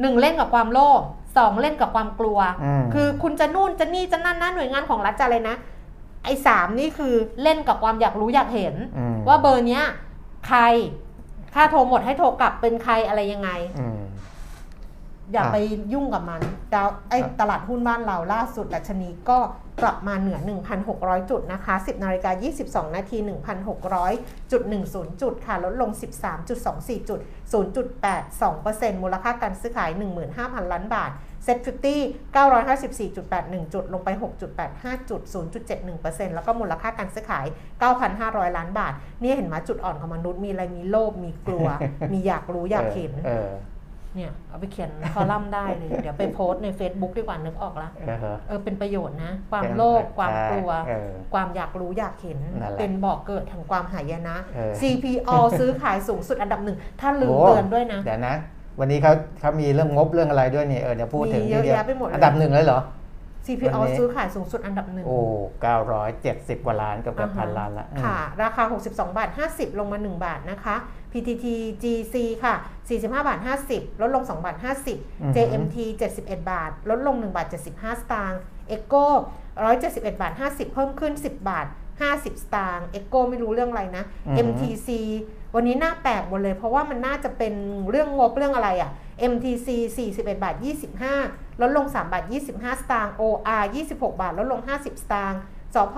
[0.02, 1.02] หนึ่งเล่นกับความโลภ
[1.38, 5.56] สองเล่นกับความกลัวอืมคือคุณจะนู่นจะนี่จะนั่นนะหน่วยงานของรัฐจะอะไรนะ
[6.24, 8.76] ไอ้สามนี่คือเล่นกับความอยากรู้อยากเห็น
[9.14, 9.84] มว่าเบอร์เนี้ย
[10.48, 10.62] ใคร
[11.56, 13.50] ค่าโทรหมดให้โทรกลับเป็นใครอะไรยังไง
[15.32, 15.58] อืมอย่าอะไป
[15.94, 16.42] ยุ่งกับมัน
[16.74, 19.40] ดาวไอ้ครับตลาดหุ้นบ้านเราล่าสุดดัชนีก็
[19.82, 20.40] กลับมาเหนือ
[20.84, 22.32] 1,600 จุดนะคะ 10นาฬิกา
[22.88, 23.18] 22 นาที
[23.84, 25.92] 1,600จุด10 จุดค่ะ ลดลง
[26.50, 27.20] 13.24 จุด
[27.54, 29.90] 0.82%มูลค่าการซื้อขาย
[30.32, 31.12] 15,000 ล้านบาท
[31.44, 31.96] เซ็ตฟิ
[32.60, 34.10] 954.81 จุด ลงไป
[34.60, 35.22] 6.85 จุด
[35.78, 37.46] 0.71%แล้วก็มูลค่าการซื้อขาย
[38.02, 41.68] 9,500 ล้านบาท นี่เห็นไหมจุดอ่อนของมนุษย์มีอะไรมีโลภมีกลัว
[42.12, 43.14] มีอยากรู้อยากเห็น
[44.14, 58.36] เออเนี่ยเอาไปเขียนคอลัมน์ได้เลย เดี๋ยวไปโพสต์ใน Facebook ดีกว่านึกออกละเออเออเออเป็นประโยชน์นะ ความเป็นโลภความกลัวเออความอยากรู้อยากเห็นนั่นแหละเป็นบอกเกิดแห่งความหายนะเออ CPO ซื้อขายสูงสุดอันดับหนึ่ง ถ้าลืมโอ้เตือนด้วยนะเดี๋ยวนะ
[58.80, 62.80] วันนี้เขาเขามีเรื่องงบเรื่องอะไรด้วยนี่เออเดี๋ยวพูดถึงมีเยอะทีดีวแยะไปหมดเลยอันดับหนึ่งเลยเหรอ
[63.46, 65.18] CPO วันนี้ซื้อขายสูงสุดอันดับหนึ่งโอ้
[65.62, 70.76] เก้าร้อยเจ็ดสิบกว่าล้านเกับเกือบพันอ่าฮะล้านละอืมค่ะ ราคา 62 บาท 50 ลงมา 1 บาทนะคะ
[71.12, 71.46] PTT
[71.84, 72.54] GC ค่ะ
[72.90, 74.56] 45 บาท 50 ลดลง 2 บาท
[74.96, 75.78] 50 JMT
[76.14, 78.42] 71 บาท ลดลง 1 บาท 75 สตางค์
[78.76, 79.06] Echo
[79.62, 81.68] 171 บาท 50 เพิ่มขึ้น 10 บาท
[82.02, 84.90] 50 สตางค์เอ o ไม่รู้เรื่องอะไรนะอืม MTC
[85.56, 87.54] วันนี้น่าแปลกหมดเลย เพราะว่ามันน่าจะเป็น
[87.90, 88.92] เรื่องงบเรื่องอะไรอะ่ะ
[89.32, 89.68] MTC
[90.10, 90.56] 41 บาท
[91.08, 95.42] 25 ลดลง 3 บาท 25 สตางค์ OR 26 บาท ลดลง 50 สตางค์
[95.76, 95.98] สพ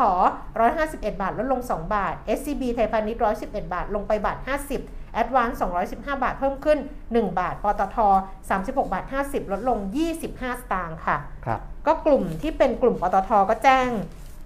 [0.59, 4.37] 151 บาท ลดลง 2 บาท SCB ไทยพาณิชย์111 บาท ลงไปบาท
[4.79, 5.55] 50 Advance
[5.89, 7.97] 215 บาท เพิ่มขึ้น 1 บาท ปตท
[8.45, 9.79] 36 บาท 50 ลดลง
[10.19, 13.87] 25 สตางค์ค่ะ ครับ ก็กลุ่มที่เป็นกลุ่มปตทก็แจ้ง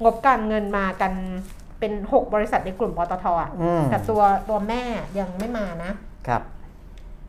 [0.03, 1.13] งบการเงินมากัน
[1.79, 4.83] เป็น 6 บริษัทในกลุ่มปตทอะอืมแต่ตัวตัวแม่
[5.19, 5.91] ยังไม่มานะ
[6.27, 6.41] ครับ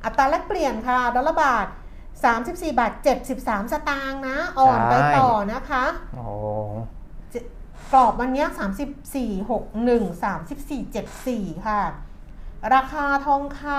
[0.05, 1.67] อัตราแลกเปลี่ยนค่ะดอลลาร์บาท
[2.19, 2.93] 34 บาท
[3.33, 5.85] 73 สตางค์นะ อ่อนไปใช่ต่อนะคะ
[6.15, 6.25] โอ้
[7.93, 11.81] กรอบวันเนี้ย34 61 34 74 ค่ะ
[12.75, 13.79] ราคาทองคำ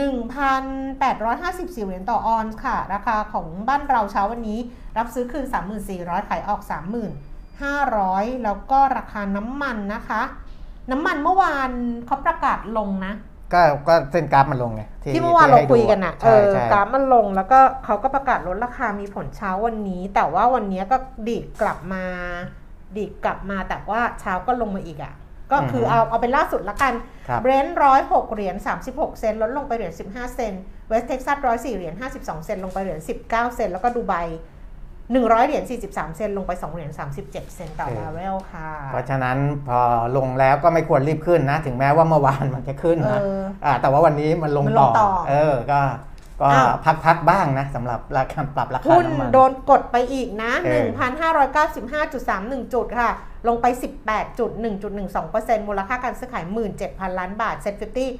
[0.00, 4.58] 1,854เหรียญต่อออนซ์ค่ะ ราคาของบ้านเราเช้าวันนี้
[4.98, 5.46] รับซื้อคืน
[5.88, 6.60] 3,400ขายออก
[7.62, 10.22] 3,500 แล้วก็ราคาน้ำมันนะคะ
[10.90, 11.70] น้ำมันเมื่อวาน
[12.06, 13.14] เขาประกาศลงนะ
[13.52, 14.82] ก็ก็เส้นกราฟมันลงไง
[15.14, 20.96] ที่เมื่อวานเราให้ดูคุยกันอะเอใช่อใช่กราฟมันลงแล้วก็เขาก็ประกาศลดราคามีผลเช้าวันนี้ แต่ว่าวันนี้ก็
[21.28, 22.04] ดีดกลับมา
[22.96, 25.14] ดีดกลับมาแต่ว่าเช้าก็ลงมาอีกอะ
[25.52, 26.92] ก็คือเอาเอาเป็นล่าสุดละกัน
[27.28, 34.14] ครับเบรนท์ร้อยหกเหรียญสามสิบหกเซนต์ลดลงไปเหรียญสิบห้าเซนต์เวสเท็กซัสร้อยสี่เหรียญห้าสิบสองเซนต์ลงไปเหรียญสิบเก้าเซนต์แล้วก็ดูไบ
[35.12, 39.36] หนึ่งร้อยเหรียญสี่สิบสามเซนต์ลงไปสองเหรียญสามสิบเจ็ดเซนต์ต่อบาร์เรลค่ะ เพราะฉะนั้น
[39.68, 39.80] พอ
[40.16, 45.80] ลงแล้วก็ไม่ควรรีบขึ้นนะ ถึงแม้ว่าเมื่อวานมันจะขึ้นนะเอออ่าแต่ว่าวันนี้มันลงมันลต่องต่อเออก็
[46.40, 46.70] ก็อ้าว
[47.04, 50.86] พักๆบ้างนะสำหรับราคาปรับราคาหุ้นน้ำมันโดนกดไปอีกนะเออ
[51.58, 53.10] 1,595.31 จุดค่ะ
[53.48, 53.66] ลงไป
[54.46, 56.44] 18.1.12%มูลค่าการซื้อขาย
[56.82, 58.10] 17,000 ล้านบาท SET Fifty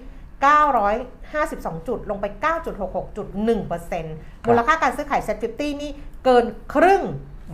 [0.40, 2.26] 952 จุด ลงไป
[2.96, 5.90] 9.66.1%มูลค่าการซื้อขาย SET Fifty นี่
[6.24, 7.02] เกินครึ่ง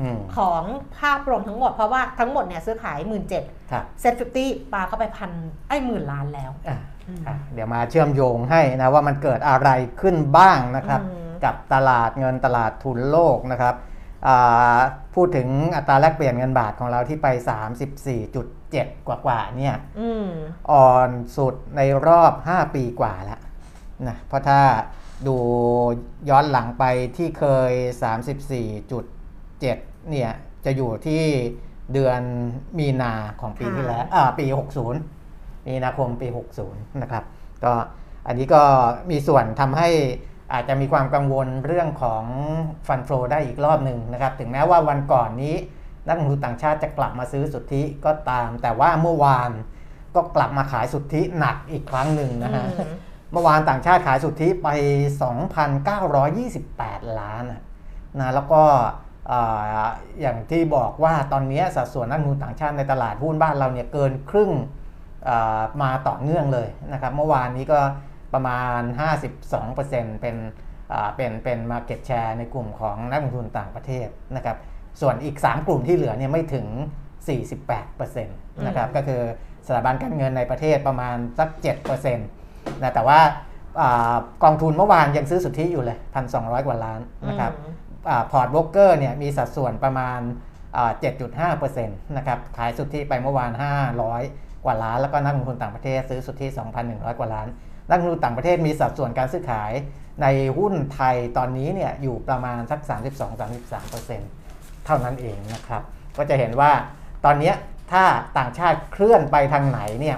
[0.00, 0.62] อืมของ
[0.98, 2.98] ภาพรวมทั้งหมด เพราะว่าทั้งหมดเนี่ยซื้อขาย
[3.34, 5.30] 17,000ครับ SET Fifty ปาเข้าไปพัน
[5.68, 9.68] ไอ้หมื่นล้านแล้วอะอืมอะเดี๋ยวมาเชื่อมโยงให้นะว่ามันเกิดอะไร
[10.00, 13.74] ขึ้นบ้างนะครับอืมกับตลาดเงินตลาดทุนโลกนะครับ
[14.26, 14.78] อ่า
[15.14, 17.26] พูดถึงอัตราแลกเปลี่ยนเงินบาทของเราที่ไป
[17.96, 18.55] 34.7
[19.06, 20.28] กว่าๆเนี่ยอืม
[20.70, 23.40] อ่อนสุดในรอบ 5 ปีกว่าแล้ว
[24.08, 24.60] นะเพราะถ้า
[25.26, 25.36] ดู
[26.28, 26.84] ย้อนหลังไป
[27.16, 27.72] ที่เคย
[28.50, 30.30] 34.7 เนี่ย
[30.64, 31.22] จะอยู่ที่
[31.92, 32.20] เดือน
[32.78, 34.46] มีนาของปีค่ะที่แล้วอ่าปี
[35.06, 36.28] 60 มีนาคมปี
[36.64, 37.24] 60 นะครับ
[37.64, 37.72] ก็
[38.26, 38.62] อันนี้ก็
[39.10, 39.88] มีส่วนทำให้
[40.52, 42.24] อาจจะมีความกังวลเรื่องของ
[42.86, 45.54] ฟันโฟได้อีกรอบหนึ่งนะครับ ถึงแม้ว่าวันก่อนนี้
[46.08, 49.50] นักลงทุนต่างชาติจะกลับมาซื้อสุทธิก็ตาม แต่ว่าเมื่อวาน
[50.14, 52.94] ก็กลับมาขายสุทธิหนักอีกครั้งหนึ่งนะฮะอืม
[53.32, 54.68] เมื่อวานต่างชาติขายสุทธิไป
[55.94, 57.62] 2,928 ล้านนะ
[58.18, 58.62] นะแล้วก็
[59.28, 59.84] เอ่อ
[60.20, 64.52] อย่างที่บอกว่าตอนนี้สัดส่วนนักลงทุนต่างชาติในตลาดหุ้นบ้านเราเนี่ยเกินครึ่ง
[65.24, 67.78] เอ่อมาต่อเนื่องเลยนะครับ เมื่อวานนี้ก็
[68.34, 68.80] ประมาณ
[69.50, 70.36] 52%เป็น
[70.92, 74.56] อ่าเป็นเป็น market share ในกลุ่มของนักลงทุนต่างประเทศนะครับ
[75.00, 76.66] ส่วนอีก 3 กลุ่มที่เหลือเนี่ยไม่ถึง
[77.46, 79.20] 48%นะครับก็คือ
[79.66, 81.48] สถาบันการเงินในประเทศประมาณสัก
[81.96, 83.20] 7%นะแต่ว่า
[83.80, 85.98] อากองทุนเมื่อวานยังซื้อสุทธิอยู่เลย
[86.32, 87.74] 1,200กว่าล้านนะครับอืม
[88.30, 90.20] พอร์ตโบรกเกอร์เนี่ยมีสัดส่วนประมาณ
[90.76, 90.92] อ่า
[91.38, 93.50] 7.5%นะครับขายสุทธิไปเมื่อวาน
[94.08, 96.46] 500 กว่าล้าน แล้วก็นักลงทุนต่างประเทศซื้อสุทธิ
[96.82, 97.46] 2,100 กว่าล้าน
[97.90, 99.72] นักลงทุนต่างประเทศมีสัดส่วนการซื้อขาย
[100.22, 100.26] ใน
[100.58, 105.82] หุ้นไทยตอนนี้เนี่ยอยู่ประมาณสัก 32-33%เท่านั้นเองนะครับ
[106.16, 106.72] ก็จะเห็นว่า
[107.24, 107.54] ตอนเนี้ย
[107.92, 108.04] ถ้า
[108.38, 110.16] ต่างชาติเคลื่อนไปทางไหนเนี่ย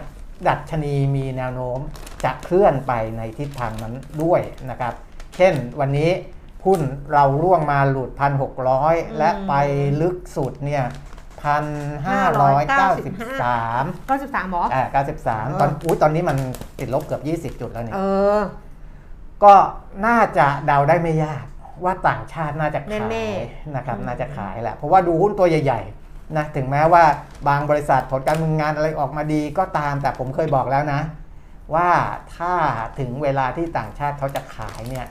[0.48, 1.78] ดัชนีมีแนวโน้ม
[2.24, 4.94] จะเคลื่อนไปในทิศทางนั้นด้วยนะครับ
[5.36, 6.10] เช่นวันนี้
[6.66, 6.80] หุ้น
[7.12, 8.10] เราร่วงมาหลุด
[8.64, 9.52] 1,600 และไป
[10.00, 10.84] ลึกสุดเนี่ย
[11.38, 14.82] 1,593 93หมออ่า
[15.14, 16.36] 93 ตอนอุ้ยตอนนี้มัน
[16.78, 18.00] ติดลบเกือบ 20 จุดแล้วเนี่ยเอ
[18.36, 18.38] อ
[19.44, 19.54] ก็
[20.06, 21.44] น่าจะเดาได้ไม่ยาก
[21.84, 23.28] ว่าต่างชาติน่าจะขายแน่
[23.76, 27.04] นะครับอืมน่าจะขายแหละเพราะว่าดูหุ้นตัวใหญ่ๆนะถึงแม้ว่า
[27.48, 31.00] บางบริษัทผลการดำเนินงานอะไรออกมาดีก็ตามแต่ผมเคยบอกแล้วนะ
[31.74, 31.90] ว่า
[32.36, 32.54] ถ้า
[32.98, 35.06] ถึงเวลาที่ต่างชาติเขาจะขายเนี่ย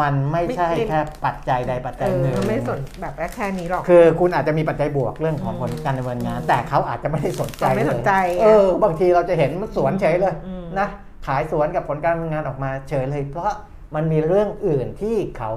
[0.00, 10.88] มันไม่ใช่แค่ปัจจัยใดปัจเอจัยหนึ่งอไม่สนแบบแค่นี้หรอกคือคุณอาจจะมีปัจจัยบวกเรื่องของอืมผลการดำเนินงาน แต่เขาอาจจะไม่ได้สนใจเขาไม่เลยสนใจเออบางทีเราจะเห็นมันสวนเฉยเลยอืมนะ
[11.26, 13.52] ขายสวนกับผลการดำเนินงานออกมาเฉยเลย เพราะ
[13.94, 15.52] มันมีเรื่องอื่นที่เขา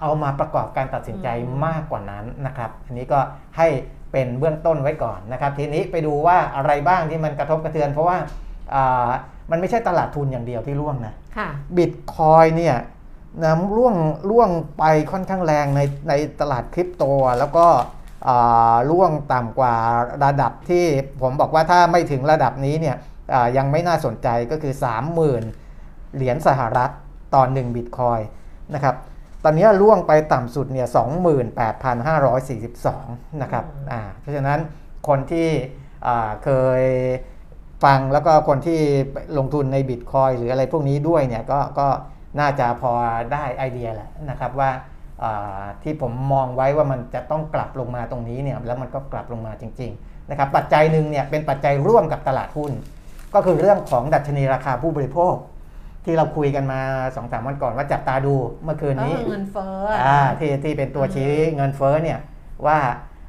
[0.00, 1.28] เอามาประกอบการตัดสินใจ
[1.66, 3.18] มากกว่านั้นนะครับ อันนี้ก็
[3.58, 3.68] ให้
[4.12, 8.16] เป็นเบื้องต้นไว้ก่อนนะครับ ทีนี้ไปดูว่าอะไรบ้างที่มันกระทบกระเทือน เพราะว่า
[8.74, 9.08] อ่า
[9.50, 12.76] มันไม่ใช่ตลาดทุนอย่างเดียวที่ร่วงนะค่ะบิตคอยเนี่ย
[13.42, 13.94] นะร่วง
[14.30, 17.66] ร่วงไปค่อนข้างแรงในในตลาดคริปโตอะแล้วก็
[18.28, 19.74] อ่าล่วงต่ำกว่า
[20.24, 20.84] ระดับที่
[21.22, 22.96] ผมบอกว่าถ้าไม่ถึงระดับนี้เนี่ย
[23.34, 24.74] อ่ายังไม่น่าสนใจก็คือ
[25.44, 26.90] 30,000 เหรียญสหรัฐ
[27.34, 28.20] ต่อ1บิตคอย
[28.74, 28.96] นะครับ
[29.48, 30.88] ตอนนี้ล่วงไปต่ำสุดเนี่ย
[32.54, 34.58] 28,542 นะครับอ่าเพราะฉะนั้น
[35.08, 35.48] คนที่
[36.06, 36.82] อ่าเคย
[37.84, 38.80] ฟังแล้วก็คนที่
[39.38, 41.88] ลงทุนในบิตคอยหรืออะไรพวกนี้ด้วยเนี่ยก็ก็
[42.40, 42.92] น่าจะพอ
[43.32, 44.70] ได้ไอเดียแหละนะครับว่า
[45.22, 52.72] อ่าที่ผมมองไว้ว่ามันจะต้องกลับลงมาตรงนี้เนี่ยแล้วมันก็กลับลงมาจริงๆนะครับปัจจัยหนึ่งเนี่ยเป็นปัจจัยร่วมกับตลาดหุ้น
[53.34, 55.34] ก็คือเรื่องของดัชนีราคาผู้บริโภค
[56.06, 62.18] ที่เราคุยกันมา2อสวันก่อนว่าจับตาดูเมื่อคืนก็นี้คือเงินเฟ้ออ่าที่ที่เป็นตัวชี้เงินเฟ้อเนี่ย
[62.66, 62.78] ว่า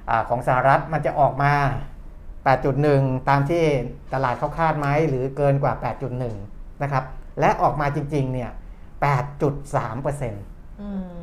[0.09, 1.53] อาของสหรัฐมันจะออกมา
[2.61, 3.63] 8.1 ตามที่
[4.13, 5.73] ตลาดเขาคาดไหมหรือเกินกว่า
[6.27, 7.03] 8.1 นะครับ
[7.39, 8.49] และออกมาจริง ๆ เนี่ย
[9.07, 10.05] 8.3%
[10.79, 11.17] เอืม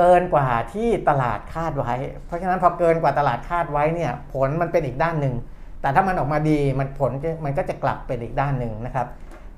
[0.00, 1.94] กินกว่าที่ตลาดคาดไว้
[2.26, 5.34] เพราะฉะนั้นพอเกินกว่าตลาดคาดไว้เนี่ย ผลมันเป็นอีกด้านหนึ่ง
[5.80, 9.06] แต่ถ้ามันออกมาดีมันผลจะมันก็จะกลับเป็นอีกด้านหนึ่งนะครับ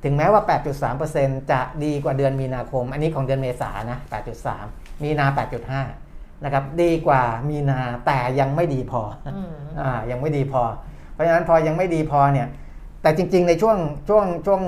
[0.05, 0.43] ถึงแม้ว่า
[0.97, 3.99] 8.3%จะดีกว่าเดือนมีนาคม อันนี้ของเดือนเมษานะ
[4.51, 5.27] 8.3 มีนา
[5.85, 9.03] 8.5 นะครับ ดีกว่ามีนาแต่ยังไม่ดีพอ
[9.35, 10.63] อืมอ่ายังไม่ดีพอ
[11.13, 12.49] เพราะฉะนั้นพอยังไม่ดีพอเนี่ย
[13.03, 13.77] แต่จริง ๆ ในช่วง
[14.09, 14.61] ช่วงช่วง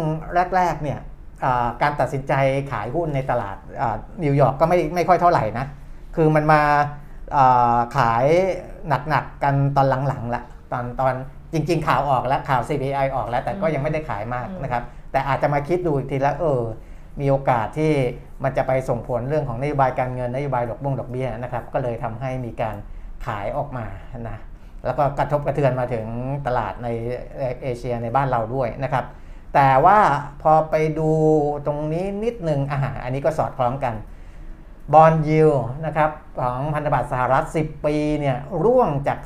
[0.56, 0.98] แรก ๆ เนี่ย
[1.44, 2.32] อ่าการตัดสินใจ
[2.72, 5.66] ขายหุ้นในตลาดอ่านิวยอร์กก็ไม่ไม่ค่อยเท่าไหร่นะ
[6.16, 6.60] คือมันมา
[7.36, 8.24] อ่าขาย
[8.88, 11.14] หนักๆกันตอนหลังๆละตอนตอน
[11.52, 14.82] จริง ๆ ข่าวออกแล้วข่าว CPI ออกแล้ว แต่ก็ยังไม่ได้ขายมากนะครับ
[15.16, 16.62] แต่อาจจะมาคิดดูอีกทีแล้วเออ
[17.20, 17.92] มีโอกาสที่
[18.44, 22.76] มันจะไปส่งผลเรื่องของนโยบายการเงินนโยบายดอกบงดอกเบี้ยนะครับ ก็เลยทำให้มีการ
[23.26, 23.86] ขายออกมา
[24.28, 24.38] นะ
[24.84, 26.06] แล้วก็กระทบกระเทือนมาถึง
[26.46, 26.88] ตลาดใน
[27.62, 29.04] เอเชียในบ้านเราด้วยนะครับ
[29.54, 29.98] แต่ว่า
[30.42, 31.10] พอไปดู
[31.66, 33.94] ตรงนี้นิดนึงอ่าอันนี้ก็สอดคล้องกัน
[34.92, 35.50] บอลยิว
[35.86, 39.18] นะครับของพันธบัตรสหรัฐ 10 ปีเนี่ยร่วงจาก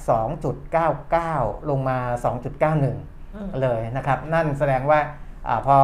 [0.86, 1.98] 2.99 ลงมา
[2.60, 5.00] 2.91อืมเลยนะครับ นั่นแสดงว่า
[5.48, 5.78] อาพอ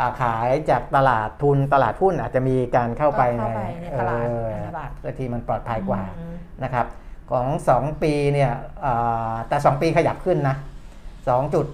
[0.00, 6.34] อาขายจากตลาดทุนตลาดหุ้นอาจจะมีการเข้าไปเข้าไปในตลาดเออพันธบัตรเพื่อที่มันปลอดภัยกว่าอืม
[6.64, 6.86] นะครับ
[7.30, 8.52] ของ 2 ปีเนี่ย
[8.84, 10.56] อ่าแต่ 2 ปีขยับขึ้นนะ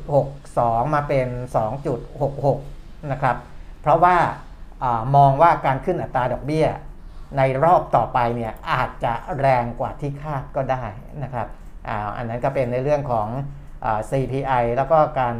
[0.03, 1.29] 2.62 มาเป็น
[2.19, 3.37] 2.66 นะครับ
[3.81, 4.17] เพราะว่า
[4.83, 6.67] อามองว่าการขึ้นอัตราดอกเบี้ย
[7.39, 10.85] ในรอบต่อไปเนี่ยอาจจะแรงกว่าที่คาดก็ได้
[11.23, 11.47] นะครับ
[11.89, 13.29] อาอันนั้นก็เป็นในเรื่องของ
[13.85, 15.35] อา CPI แล้วก็การ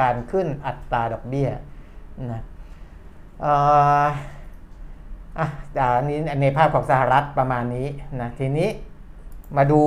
[0.00, 1.48] การขึ้นอัตราดอกเบี้ย
[2.32, 2.42] นะ
[3.44, 4.06] อ่า
[5.38, 5.46] อะ
[5.96, 7.86] อันนี้ในภาพของสหรัฐประมาณนี้
[8.20, 8.68] นะทีนี้
[9.56, 9.82] มาดู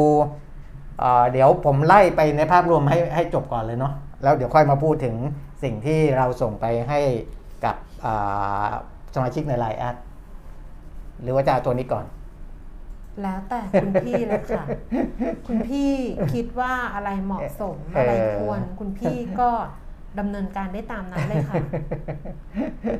[0.99, 5.15] เอ่อเดี๋ยวผมไล่ไปในภาพรวมให้ให้จบก่อนเลยเนาะแล้วเดี๋ยวค่อยมาพูดถึง
[5.63, 6.99] สิ่งที่เราส่งไปให้
[7.65, 8.69] กับอ่า
[9.15, 9.95] สมาชิกในไลน์แอด
[11.21, 12.05] หรือว่าจะเอาตัวนี้ก่อน
[13.21, 14.65] แล้วแต่คุณพี่เลยค่ะ
[15.47, 15.93] คุณพี่
[16.33, 19.49] คิดว่าอะไรเหมาะสมเออออะไรควร คุณพี่ก็
[20.19, 21.55] ดำเนินการได้ตามนั้นเลยค่ะ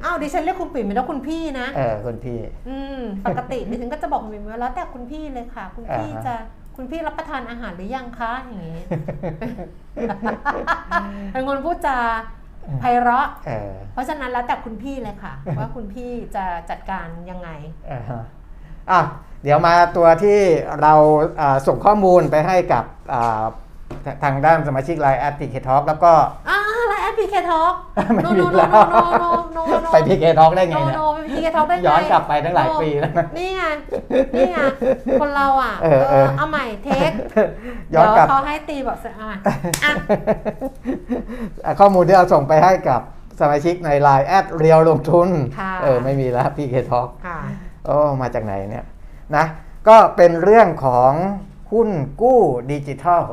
[0.03, 6.35] อ้าวดิฉันเรียกคุณปิ่มเป็นแล้วคุณพี่นะ เออคุณพี่ อืม ปกติดิฉันก็จะบอกคุณปิ่มว่าแล้วแต่คุณพี่เลยค่ะ คุณพี่อ่าฮะจะ
[6.75, 8.81] คุณพี่รับประทานอาหารหรือยังคะอย่างนี้
[11.31, 11.97] เป็นคนพูดจา
[12.79, 17.49] ไพเราะเออเพราะฉะนั้นแล้วแต่คุณพี่เลยค่ะ ว่าคุณพี่จะจัดการยังไง
[17.91, 18.23] อ่าฮะ
[18.91, 19.01] อะ
[19.43, 20.39] เดี๋ยวมาตัวที่
[20.81, 20.93] เรา
[21.41, 23.43] อ่าส่งข้อมูลไปให้กับอ่า
[24.05, 26.11] ททางด้านสมาชิกไลน์แอดพีเคทอแล้วก็
[26.49, 27.73] อ่าแล้วแอปพลิเคทอก
[28.15, 28.71] ไม่มีแล้ว
[29.91, 33.63] ไปพีเคทอได้ไงโนเนี่ยโนไปพีเคทอกได้ไงย้อนกลับไปตั้งหลายปีแล้วนะนี่ไง
[34.35, 34.57] นี่ไง
[35.21, 37.11] คนเราอะเออเออเอาใหม่เทค
[37.93, 39.93] ย้อนกลับเดี๋วเขาให้ตีบอกสะอาดอะ
[41.65, 43.01] อะข้อมูลที่เราส่งไปให้กับ
[43.39, 45.29] สมาชิกในไลน์แอดเรียวลงทุน
[45.59, 47.37] ค่ะเออไม่มีแล้วพีเคทอค่ะ
[47.85, 48.85] โอ้มาจากไหนเนี่ย
[49.35, 49.45] นะ
[49.87, 51.11] ก็เป็นเรื่องของ
[51.71, 51.89] หุ้น
[52.21, 53.23] กู้ดิจิทัล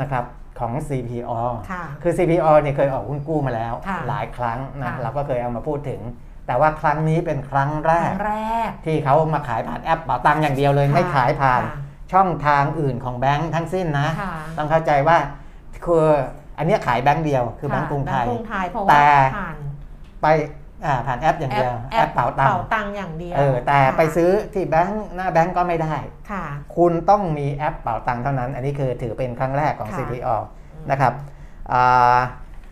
[0.00, 0.24] นะครับ
[0.60, 1.32] ของ CP ALL
[1.70, 6.00] ค่ะคือ CP ALL เนี่ยเคยออกหุ้นกู้มาแล้วค่ะหลายครั้งนะค่ะเราก็เคยเอามาพูดถึง
[6.46, 8.34] แต่ว่าครั้งนี้เป็นครั้งแรก คกรั้งแร
[8.68, 11.76] ก ที่เขามาขายผ่านแอปเป๋าตังค์อย่างเดียวเลยค่ะไม่ขายผ่านค่ะ
[12.12, 15.16] ช่องทางอื่นของแบงค์ทั้งสิ้นนะค่ะต้องเข้าใจว่า
[15.84, 16.06] คือ
[16.58, 19.56] อันเนี้ยขายแบงค์เดียวคือแบงค์กรุงไทยแบงก์กรุงไทยเพราะแต่ว่าผ่าน
[20.22, 20.61] ไปอ่า
[21.06, 25.94] ผ่านแอปอย่างแอเดีปยวแอแอปปเป๋าตังเป่าค์ตังค์อย่างเดียวเออแต่ค่ะไปซื้อที่แบงค์หน้าแบงค์ก็ไม่ได้
[26.30, 26.44] ค่ะ
[26.76, 30.36] คุณต้องมีแอปเป๋าตังค์เท่านั้น อันนี้คือถือเป็นครั้งแรกของค่ะ CPO
[30.90, 31.12] นะครับ
[31.72, 32.18] อ่า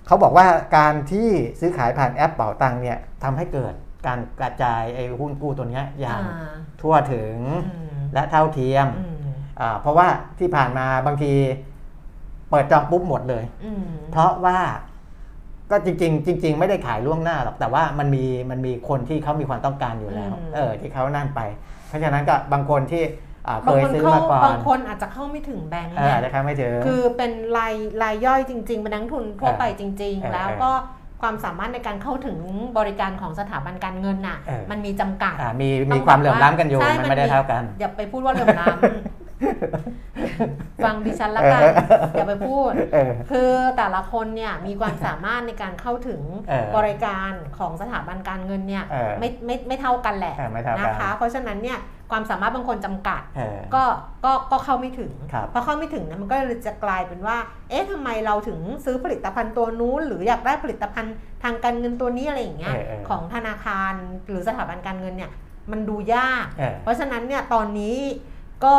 [0.06, 0.46] เขาบอกว่า
[0.76, 1.28] การที่
[1.60, 3.74] ซื้อขายผ่านแอปเป๋าตังค์เนี่ยทำให้เกิด
[4.06, 9.18] การกระจายไอ้หุ้นกู้ตัวเนี้ยอย่างอ่าทั่วถึงอืมและเท่าเทียมอืม
[9.60, 11.32] อ่าเพราะว่าที่ผ่านมาบางที
[12.50, 14.58] เปิดจองปุ๊บหมดเลยอืมเพราะว่า
[15.70, 21.40] ก็จริงๆจริง ๆ ไม่ได้ขายล่วงหน้าหรอกแต่ว่ามันมีมันมีคนที่เขามีความต้องการอยู่แล้ว เออที่เขานั่นไป
[21.88, 23.02] เพราะฉะนั้นก็บางคนที่
[23.46, 30.70] อ่าเคบางยคนซื้อเข้ามาก่อนบางคนอาจจะเข้าไม่ถึงแบงค์เออเนี่ยอาจจะเข้าไม่ถึงคือเป็นรายรายย่อยจริงๆเป็นนักลงทุนทั่วไปจริงเออๆแล้วก็
[31.22, 32.38] ความสามารถในการเข้าถึง
[32.78, 39.19] บริการของสถาบันการเงินน่ะเออมันมีจำกัดอ่ามีต้มีองความบเหลื่อมว่ล้ำกันอยู่ใช่มันไม่ได้เท่ากัน อย่าไปพูดว่าเหลื่อมล้ำ
[40.84, 51.78] ฟังดิฉันละกันเอออย่าไปพูดเออคือแต่ละคนเนี่ยมีความสามารถในการเข้าถึงเออบริการของสถาบันการเงินเนี่ยเออไม่ไม่ไม่เท่ากันแหละเออไม่เท่ากันนะคะ เพราะฉะนั้นเนี่ย
[52.10, 53.84] ความสามารถบางคนจำกัดเออก็
[54.24, 57.36] ก็ก็เข้าไม่ถึงครับพอเข้าไม่ถึงนะมันก็เลยจะกลายเป็นว่า
[57.70, 63.92] เอ๊ะทำไมเราถึงซื้อผลิตภัณฑ์ตัวนู้น หรืออยากได้ผลิตภัณฑ์ทางการเงินตัวนี้อะไรอย่างเงี้ยเออเออของธนาคาร
[64.28, 65.30] หรือสถาบันการเงินเนี่ย
[65.70, 67.98] มันดูยากเออเพราะฉะนั้นเนี่ยตอนนี้
[68.64, 68.74] ก็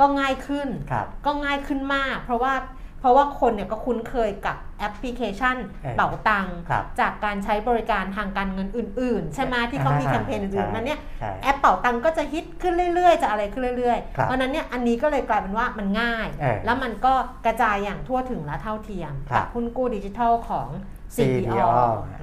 [0.00, 2.54] ก็ง่ายขึ้นครับก็ง่ายขึ้นมาก เพราะว่า
[3.00, 17.14] เพราะว่าคนเนี่ยก็คุ้นเคยกับแอปพลิเคชันเออเป๋าตังค์ครับจากการใช้บริการทางการเงินอื่น ๆ ใช่ไหมที่เขามีแคมเปญอื่นๆมาเนี่ยใช่แอปเป๋าตังค์ก็จะฮิตขึ้นเรื่อย ๆ จะอะไรขึ้นเรื่อยๆครับเพราะฉะนั้นเนี่ยอันนี้ก็เลยกลายเป็นว่ามันง่ายเออแล้วมันก็
[17.46, 20.68] กระจายอย่างทั่วถึงและเท่าเทียมครับกับหุ้นกู้ดิจิทัลของ
[21.16, 21.68] CPO CPO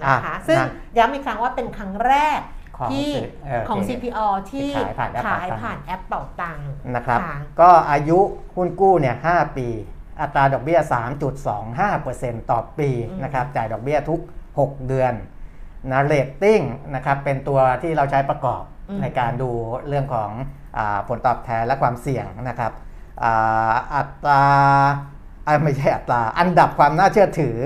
[0.01, 2.58] นะคะอะซึ่งนะย้ำอีกครั้งว่าเป็นครั้งแรกของ
[2.91, 3.11] ที่
[3.45, 8.19] เออของโอเค CPO ที่ที่ขายผ่านแอปเป๋าตังค์ขายผ่านแอปเป๋าตังค์นะครับค่ะก็อายุ
[8.55, 9.67] หุ้นกู้เนี่ย5ปี
[10.21, 10.79] อัตราดอกเบี้ย
[11.65, 14.21] 3.25%ต่อปีอืมนะครับจ่ายดอกเบี้ยทุก
[14.55, 15.13] 6 เดือน
[15.91, 16.61] นะเรตติ้ง
[16.95, 18.63] นะครับเป็นตัวที่เราใช้ประกอบ
[19.01, 19.51] ในการดู
[19.87, 20.31] เรื่องของ
[20.77, 22.71] อาผลตอบแทนและความเสี่ยงนะครับ
[23.23, 24.43] อ่าอัตรา
[25.47, 27.57] อ่าไม่ใช่อัตรา อันดับความน่าเชื่อถือ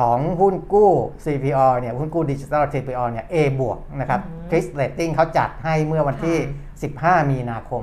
[0.00, 0.90] ของหุ้นกู้
[1.24, 6.36] CP ALL เนี่ยหุ้นกู้ดิจิทัล CP ALL เนี่ย A บวกนะครับอืม TRIS Rating เขาจัดให้เมื่อวันที่
[6.82, 7.82] ค่15 มีนาคม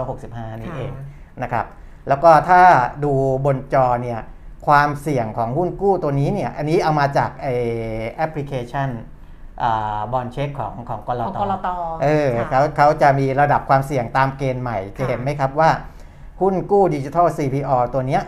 [0.00, 0.92] 2565 นี่เองค่ะ
[1.42, 1.66] นะครับ
[2.08, 2.62] แล้วก็ถ้า
[3.04, 3.12] ดู
[3.44, 4.20] บนจอเนี่ย
[4.66, 7.46] ความเสี่ยงของหุ้นกู้ตัวนี้เนี่ยอันนี้เอามาจากไอ
[8.16, 8.88] แอปพลิเคชัน
[10.12, 11.68] บอลเช็คของของกรของตกรต
[12.02, 15.70] เออค่ะเขาเขาจะมีระดับความเสี่ยงตามเกณฑ์ใหม่จะเห็นไหมครับว่า
[16.40, 18.22] หุ้นกู้ดิจิทัล CPO ตัวเนี้ย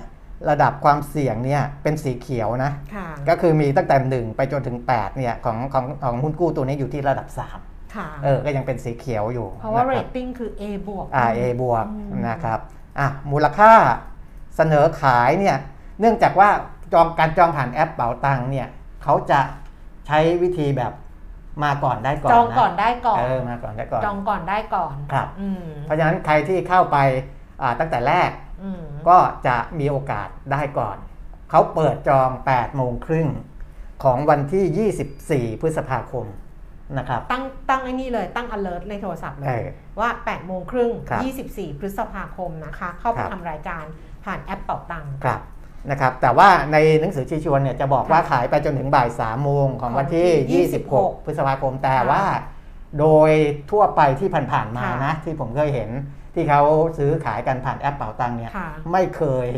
[0.50, 7.28] ระดับความเสี่ยงเนี่ยเป็นสีเขียวนะค่ะก็คือมีตั้งแต่ 1 ไปจนถึง8เนี่ยของของของหุ้นกู้ตัวนี้อยู่ที่ระดับ
[7.60, 12.60] 3ค่ะเออ ก็ยังเป็นสีเขียวอยู่ เพราะว่านเรคบตติ้งคือ A บวกอ่า A บวกอืมนะครับ
[12.98, 13.72] อะมูลค่า
[14.56, 15.56] เสนอขายเนี่ย
[16.00, 16.50] เนื่องจากว่า
[16.92, 18.68] จองการจองผ่านแอปเป๋าตังค์เนี่ย
[19.02, 19.40] เขาจะ
[20.06, 20.92] ใช้วิธีแบบ
[21.64, 26.96] มาก่อนได้ก่อนจองก่อนนะได้ก่อนเออมาก่อนได้ก่อนจองก่อนได้ก่อนครับอืมเพราะฉะนั้นใครที่เข้าไป
[27.62, 28.30] อ่าตั้งแต่แรก
[28.62, 30.96] อืม ก็จะมีโอกาสได้ก่อน
[31.50, 33.28] เขาเปิดจอง8โมงครึ่ง
[34.04, 36.26] ของวันที่ 24 พฤษภาคม
[36.98, 39.68] นะครับตั้งตั้งไอ้นี่เลยตั้ง alert ในโทรศัพท์เลเอยอ
[40.00, 41.22] ว่า8โมงครึ่งครับ
[41.54, 43.84] 24 พฤษภาคมนะคะ เข้าไปครับทำรายการ
[44.24, 45.40] ผ่านแอปเป่าตังค์ครับ
[45.90, 52.24] นะครับ แต่ว่าในหนังสือชี้ชวนเนี่ยจะบอกว่าค่ะขายไปจนถึงบ่าย3โมงของวันที่ของที่26 พฤษภาคมแต่ค่ะว่า
[52.98, 53.30] โดย
[53.70, 55.90] ทั่วไปที่ผ่านๆมาค่ะนะ ที่ผมเคยเห็น
[56.38, 56.62] ที่เขา
[56.98, 59.48] ซื้อขายกันผ่านแอปเป๋าตังค์เนี่ยค่ะไม่เคย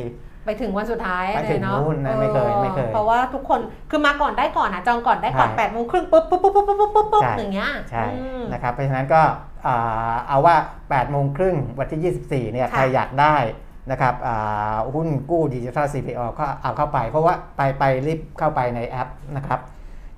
[0.47, 9.23] ไปถึงวันสุดท้ายไปเลถึยงเนาะนู่นนะไม่เคยออไม่เคย เพราะว่าทุกคนคือมาก่อนได้ก่อนอะจองก่อนได้ก่อนใช่8โมงครึ่งปุ๊บปุ๊บปุ๊บปุ๊บปุ๊บปุ๊บปุ๊บใช่อย่างเงี้ยใช่อืมนะครับเพราะฉะนั้นก็
[9.67, 13.37] อ่าเอาว่า8โมงครึ่งวันที่ 24เนี่ยค่ะใครอยากได้
[13.91, 19.61] นะครับอ่าหุ้นกู้ดิจิทัล CPO ก็เอาเข้าไป เพราะว่าไปไปรีบเข้าไปในแอปนะครับ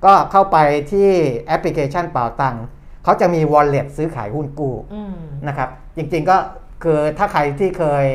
[0.04, 0.58] ก็เข้าไป
[0.92, 1.08] ที่
[1.46, 2.64] แอปพลิเคชันเป๋าตังค์
[3.04, 5.16] เขาจะมี wallet ซื้อขายหุ้นกู้อืม
[5.48, 6.36] นะครับ จริงๆก็
[6.82, 8.06] คือถ้าใครที่เคย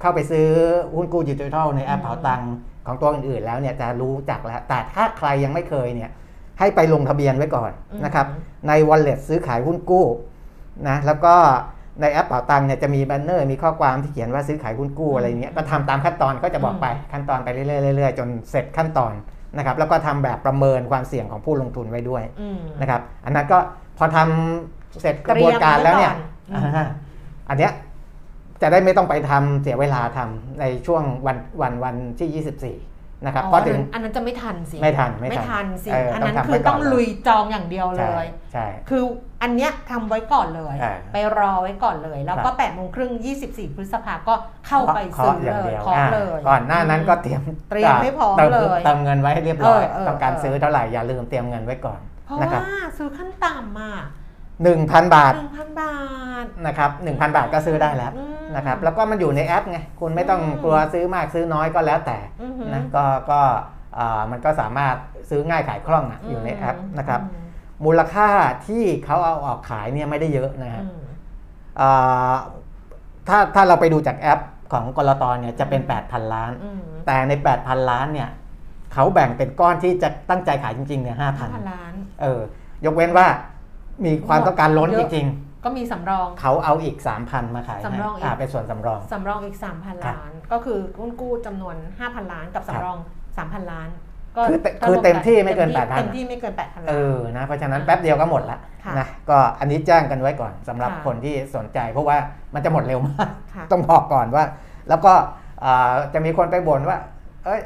[0.00, 0.48] เข้าไปซื้อ
[0.94, 2.52] หุ้นกู้ดิจิทัลในแอปอืมเป๋าตังค์
[2.86, 6.10] ของตัวอื่นๆแล้วเนี่ยจะรู้จักแล้ว แต่ถ้าใครยังไม่เคยเนี่ย
[6.58, 7.70] ให้ไปลงทะเบียนไว้ก่อน
[8.04, 8.26] นะครับ
[8.68, 10.06] ใน wallet ซื้อขายหุ้นกู้
[10.88, 11.34] นะแล้วก็
[12.00, 19.12] ในแอปเป๋าตังค์เนี่ยจะมีแบนเนอร์มีข้อความที่เขียนว่าซื้อขายหุ้นกู้อะไรเงี้ยก็ทำตามขั้นตอนก็จะบอกไปขั้นตอนไปเรื่อยๆเรื่อยๆจนเสร็จขั้นตอน
[19.56, 23.58] นะครับแล้วก็ทำแบบประเมินความเสี่ยงของผู้ลงทุนไว้ด้วยอืมนะครับอันนั้นก็
[23.98, 26.84] พอทำเสร็จกระบวนการแล้วเนี่ยเตรียมไว้ก่
[27.48, 27.72] อนอ่าอันเนี้ย
[28.62, 32.44] จะได้ไม่ต้องไปทำเสียเวลาทำในช่วงวันวันวันที่
[32.78, 39.02] 24 นะครับอ๋อเพราะถึงอันนั้นจะไม่ทันสิไม่ทันไม่ไม่ทันทันสิเอออัอันนั้นต้องทำคือไว้ก่อนต้องลุยจองอย่างเดียวเลใช่ยใช่คือ
[39.42, 43.12] อันเนี้ยทำไว้ก่อนเลยอ่าไปรอไว้ก่อนเลย แล้วก็ครับ8โมงครึ่ง
[43.46, 44.34] 24 พฤษภาก็
[44.66, 53.94] เข้าไปเคซื้าะออย่างเลยเดียวเคาะอ่าเลย ก่อนหน้านั้นก็เตรียมเตรียมให้พร้อมติเลยเติมเงินไว้ให้เรียบร้อยเออเออต้องการเออซื้อเท่าไหร่อย่าลืมเตรียมเงินไว้ก่อนเพราะนะครับว่าซื้อขั้นต่ำอะ
[54.62, 55.96] 1,000 บาทหนึ่งพันบา
[56.44, 63.40] ทนะครับ1,000 บาทก็ซื้อได้แล้วอืมนะครับแล้วก็มันอยู่ในแอปไงคุณไม่ต้องอืมกลัวซื้อมากซื้อน้อยก็แล้วแต่อือหือนะก็ก็
[63.98, 64.94] อ่ามันก็สามารถ
[65.30, 67.42] ซื้อง่ายขายคล่องอะอยู่ในแอปนะครับอืม
[67.84, 68.28] มูลค่า
[68.66, 71.02] ที่เขาเอาออกขายเนี่ยไม่ได้เยอะนะฮะอืม
[71.80, 72.34] อ่า
[73.28, 74.40] ถ้าถ้าเราไปดูจากแอป
[74.72, 78.28] ของกรตเนี่ยจะเป็น 8,000 ล้านอืมแต่ใน 8,000 ล้านเนี่ย
[78.92, 82.40] เขาแบ่งเป็นก้อนที่จะตั้งใจขายจริงๆเนี่ยห้า5,000พันล้านเออ
[82.84, 83.26] ยกเว้นว่า
[84.04, 85.26] มีความต้องการล้นเยจอะริง
[85.64, 92.98] ก็มีสำรอง เขาเอาอีก 3,000 มาขายให้สำรองอีกอ่าเป็นส่วนสำรอง สำรองอีก 3,000 ล้าน ก็คือหุ้นกู้จำนวน 5,000 ล้านกับสำรอง
[93.34, 93.88] 3,000 ล้าน
[94.36, 102.16] ก็คือเต็มก็คือรวเต็มที่ไม่เกินต็8,000เต็มที่ไม่เกิน 8,000เอล้านอนะ เพราะฉะนั้นแป๊บเดียวก็หมดละค่ะนะ ก็อันนี้แจ้งกันไว้ก่อนสำหรับค่ะคนที่สนใจ เพราะว่า
[102.54, 104.44] มันจะหมดเร็วมากค่ะต้องบอกก่อนว่า
[104.88, 105.12] แล้วก็
[105.64, 106.98] อ่าจะมีคนไปบ่นว่า
[107.44, 107.60] เอ้ย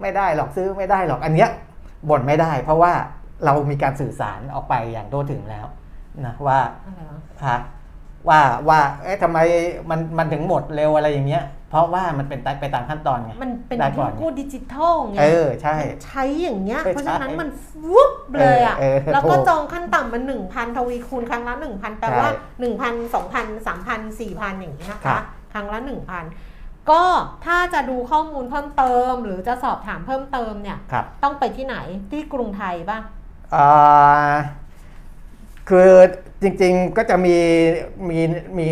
[0.00, 1.48] ไม่ได้หรอกซื้อไม่ได้หรอก อันเนี้ย
[2.10, 2.92] บ่นไม่ได้ เพราะว่า
[3.44, 5.66] เรามีการสื่อสารออกไปอย่างทั่วถึงแล้ว
[6.26, 7.60] นะว่าอะไรวะฮะ
[8.28, 9.38] ว่าว่าเอ๊ะทำไม
[9.90, 17.48] มันมันถึงหมดเร็วอะไรอย่างเงี้ย เพราะว่ามันเป็นไปตามขั้นตอนไงมันเป็นได้ก่หุ้อนนกู้ดิจิทัลไงเออใช่มันใช้อย่างเงี้ยเออเพราะฉะนั้นใช่มัน
[17.90, 25.22] วุบเลยอะเออเออแล้วก็ถูกจองขั้นต่ำมันหนึ่งพันทวีคูณครั้งละหนึ่งพันแปลว่าใช่หนึ่งพันสองพันสามพันสี่พันอย่างนี้นะครัคะบ
[25.52, 26.24] ครั้งละหนึ่งพัน
[26.90, 27.02] ก็
[27.46, 31.76] ถ้าจะดูข้อมูลเพิ่มเติม หรือจะสอบถามเพิ่มเติมเนี่ยครับต้องไปที่ไหน
[32.10, 33.17] ที่กรุงไทยบ้างอ่า
[35.68, 35.90] คือ
[36.42, 37.36] จริงๆก็จะมี
[38.08, 38.18] มี
[38.58, 38.68] มี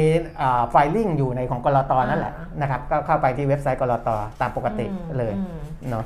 [0.70, 4.08] ไฟลิ่งอยู่ในของกรตนั่นแหละอ่านะครับ ก็เข้าไปที่เว็บไซต์กรต
[4.40, 5.58] ตามปกติอืมเลยอืม
[5.90, 6.04] เนาะ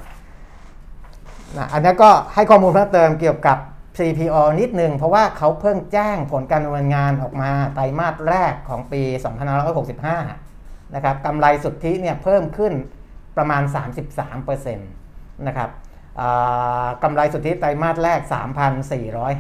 [1.56, 3.58] นะอันนี้ก็ให้ข้อมูลเพิ่มเติมเกี่ยวกับ
[3.98, 9.02] CPO นิดนึง เพราะว่าเขาเพิ่งแจ้งผลการดำเนินงานออกมาไตรมาสแรกของปี
[9.78, 12.72] 2565 นะครับกำไรสุทธิเนี่ยเพิ่มขึ้น
[13.36, 13.62] ประมาณ
[14.38, 15.89] 33%นะครับอ่า
[17.02, 18.20] กำไรสุทธิไตรมาสแรก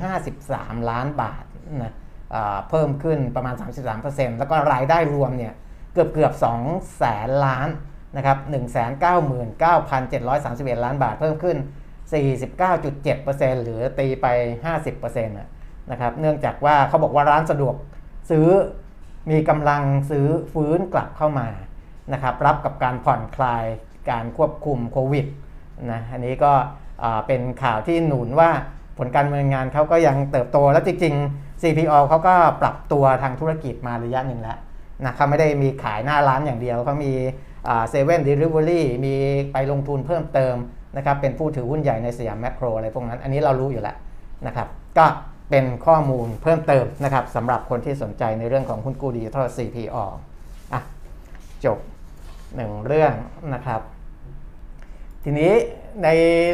[0.00, 1.44] 3,453 ล้านบาท
[1.82, 1.94] นะ
[2.34, 3.54] อ่าเพิ่มขึ้นประมาณ
[3.96, 5.54] 33%แล้วก็รายได้รวมเนี่ย
[5.92, 6.32] เกือบเกือบ
[6.64, 7.68] 2แสนล้าน
[8.16, 8.38] นะครับ
[9.80, 11.56] 199,731 ล้านบาทเพิ่มขึ้น
[12.40, 14.26] 49.7%หรือตีไป
[14.74, 15.48] 50%นะ
[15.90, 17.74] นะครับเนื่องจากว่าเขาบอกว่าร้านสะดวก
[18.30, 18.48] ซื้อ
[19.30, 21.48] มีกำลังซื้อฟื้นกลับเข้ามา
[22.12, 23.64] นะครับรับกับการผ่อนคลาย
[24.10, 25.26] การควบคุมโควิด
[25.90, 26.52] นะอันนี้ก็
[27.26, 28.50] เป็นข่าวที่หนุนว่า
[28.98, 34.58] ผลการดำเนินงานเขาก็ยังเติบโตแล้วจริง ๆ CPO เขาก็ปรับตัวทางธุรกิจมาระยะหนึ่งแล้ว
[35.04, 37.12] นะเขาไม่ได้มีขายหน้าร้านอย่างเดียวเขามี
[37.90, 39.14] เซเว่นเดลิเวอรี่มี
[39.52, 40.56] ไปลงทุนเพิ่มเติม
[40.96, 43.96] นะครับเป็นผู้ถือหุ้นใหญ่ในสยามแมคโครอะไรพวกนั้น อันนี้เรารู้อยู่แล้ว
[44.46, 44.68] นะครับ
[44.98, 45.06] ก็
[45.50, 49.96] เป็นข้อมูลเพิ่มเติมนะครับสำหรับคนที่สนใจในเรื่องของหุ้นกู้ดิจิทัล CPO
[50.72, 50.80] อะ
[51.64, 51.78] จบ
[52.56, 53.12] หนึ่งเรื่อง
[53.54, 53.80] นะครับ
[55.24, 55.52] ทีนี้
[56.04, 56.08] ใน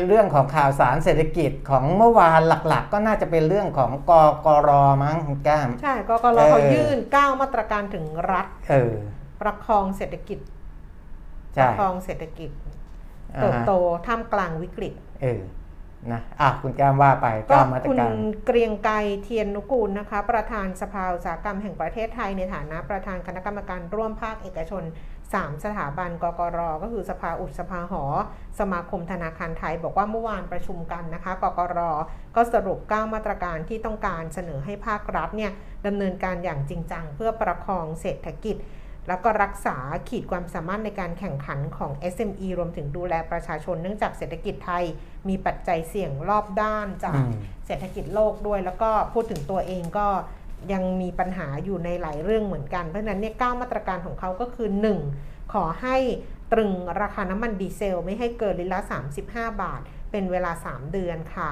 [0.06, 4.12] เรื่องของข่าวสารเศรษฐกิจของเมื่อวานหลักๆ ก็น่าจะเป็นเรื่องของก
[4.46, 4.70] กร
[5.02, 8.92] มั้งคุณแก้มใช่กกรเออเขายื่น9มาตรการถึงรัฐเออ
[9.40, 10.44] ประคองเศรษฐกิจป
[11.54, 12.50] ใช่ระคองเศรษฐกิจ
[13.36, 13.72] อ่าเติบฮะโต
[14.06, 15.42] ท่ามกลางวิกฤตเออ
[16.12, 24.82] นะอะคุณแก้มว่าไปก็ก้ามาตรคุณการเกรียงไกรเทียนนุกูลนะคะ ประธานสภาอุตสาหกรรมแห่งประเทศไทยในฐานะประธานคณะกรรมการร่วมภาคเอกชน
[25.34, 28.04] 3 สถาบันกกรก็คือสภาอุดสภาหอ
[28.60, 31.80] สมาคมธนาคารไทย บอกว่าเมื่อวานประชุมกันนะคะกกร
[32.36, 35.52] ก็สรุป 9 มาตรการที่ต้องการเสนอให้ภาครัฐเนี่ย
[35.86, 38.56] ดำเนินการอย่างจริงจังเพื่อประคองเศรษฐกิจ
[39.08, 39.76] แล้วก็รักษา
[40.08, 44.84] ขีดความสามารถในการแข่งขันของ SME รวมถึงดูแลประชาชนเนื่องจากเศรษฐกิจไทย
[45.28, 47.32] มีปัจจัยเสี่ยงรอบด้านจากอืม
[47.66, 50.06] เศรษฐกิจโลกด้วย แล้วก็พูดถึงตัวเองก็
[50.72, 54.68] ยังมีปัญหาอยู่ในหลายเรื่องเหมือนกัน เพราะฉะนั้นเนี่ยเก้ามาตรการของเขาก็คือ
[55.10, 55.52] 1.
[55.52, 55.96] ขอให้
[56.52, 58.80] ตรึงราคาน้ำมันดีเซล ไม่ให้เกินลิตรละ
[59.22, 59.80] 35 บาท
[60.10, 61.50] เป็นเวลา 3 เดือนค่ะ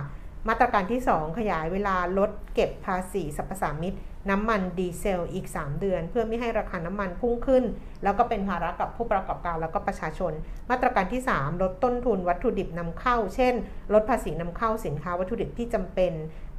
[0.49, 3.97] มาตรการที่ 2 ขยายเวลาลดเก็บภาษีสรรพสามิต
[4.31, 7.65] น้ำมันดีเซลอีก 3 เดือน เพื่อไม่ให้ราคาน้ำมันพุ่งขึ้น
[8.03, 10.33] แล้วก็เป็นภาระกับผู้ประกอบการแล้วก็ประชาชน
[10.71, 13.55] มาตรการที่ 3 ลดต้นทุนวัตถุดิบนำเข้า เช่น
[13.95, 16.13] ลดภาษีนำเข้าสินค้าวัตถุดิบที่จำเป็น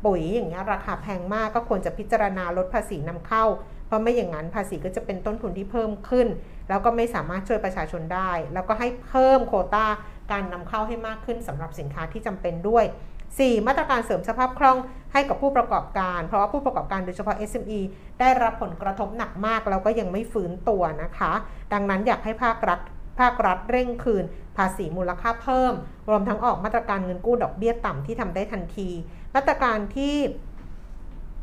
[0.06, 3.45] ปุ๋ยอย่างเงี้ยราคาแพงมากก็ควรจะพิจารณาลดภาษีนำเข้า
[3.88, 6.28] เพราะไม่อย่างนั้นภาษีก็จะเป็นต้นทุนที่เพิ่มขึ้น
[6.70, 9.88] แล้วก็ไม่สามารถช่วยประชาชนได้ แล้วก็ให้เพิ่มโคต้า
[10.32, 12.86] การนำเข้าให้มากขึ้นสำหรับสินค้าที่จำเป็นด้วย
[13.26, 13.68] 4.
[13.68, 14.78] มาตรการเสริมสภาพคล่อง
[15.14, 17.80] ให้กับผู้ประกอบการ เพราะว่าผู้ประกอบการโดยเฉพาะ SME
[18.20, 21.32] ได้รับผลกระทบหนักมาก แล้วก็ยังไม่ฟื้นตัวนะคะ
[21.74, 22.80] ดังนั้นอยากให้ภาครัฐ
[23.20, 24.26] ภาครัฐเร่งคืน
[24.58, 25.74] ภาษีมูลค่าเพิ่ม
[26.10, 28.89] รวมทั้งออกมาตรการเงินกู้ดอกเบี้ยต่ำที่ทำได้ทันที
[29.36, 30.15] มาตรการที่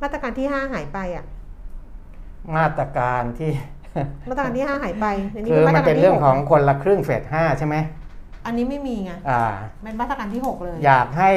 [0.02, 1.26] มาตรการที่5หายไปอะ
[2.56, 3.52] มาตรการที่
[4.30, 7.76] มาตรการที่5หายไปอัคือมันเป็นที่เรื่องหกของคนละครึ่งเฟสห้าใช่ไหม
[8.46, 9.44] อันนี้ไม่มีไงอ่า
[9.82, 11.30] เป็นมาตรการที่ 6 เลย อยากให้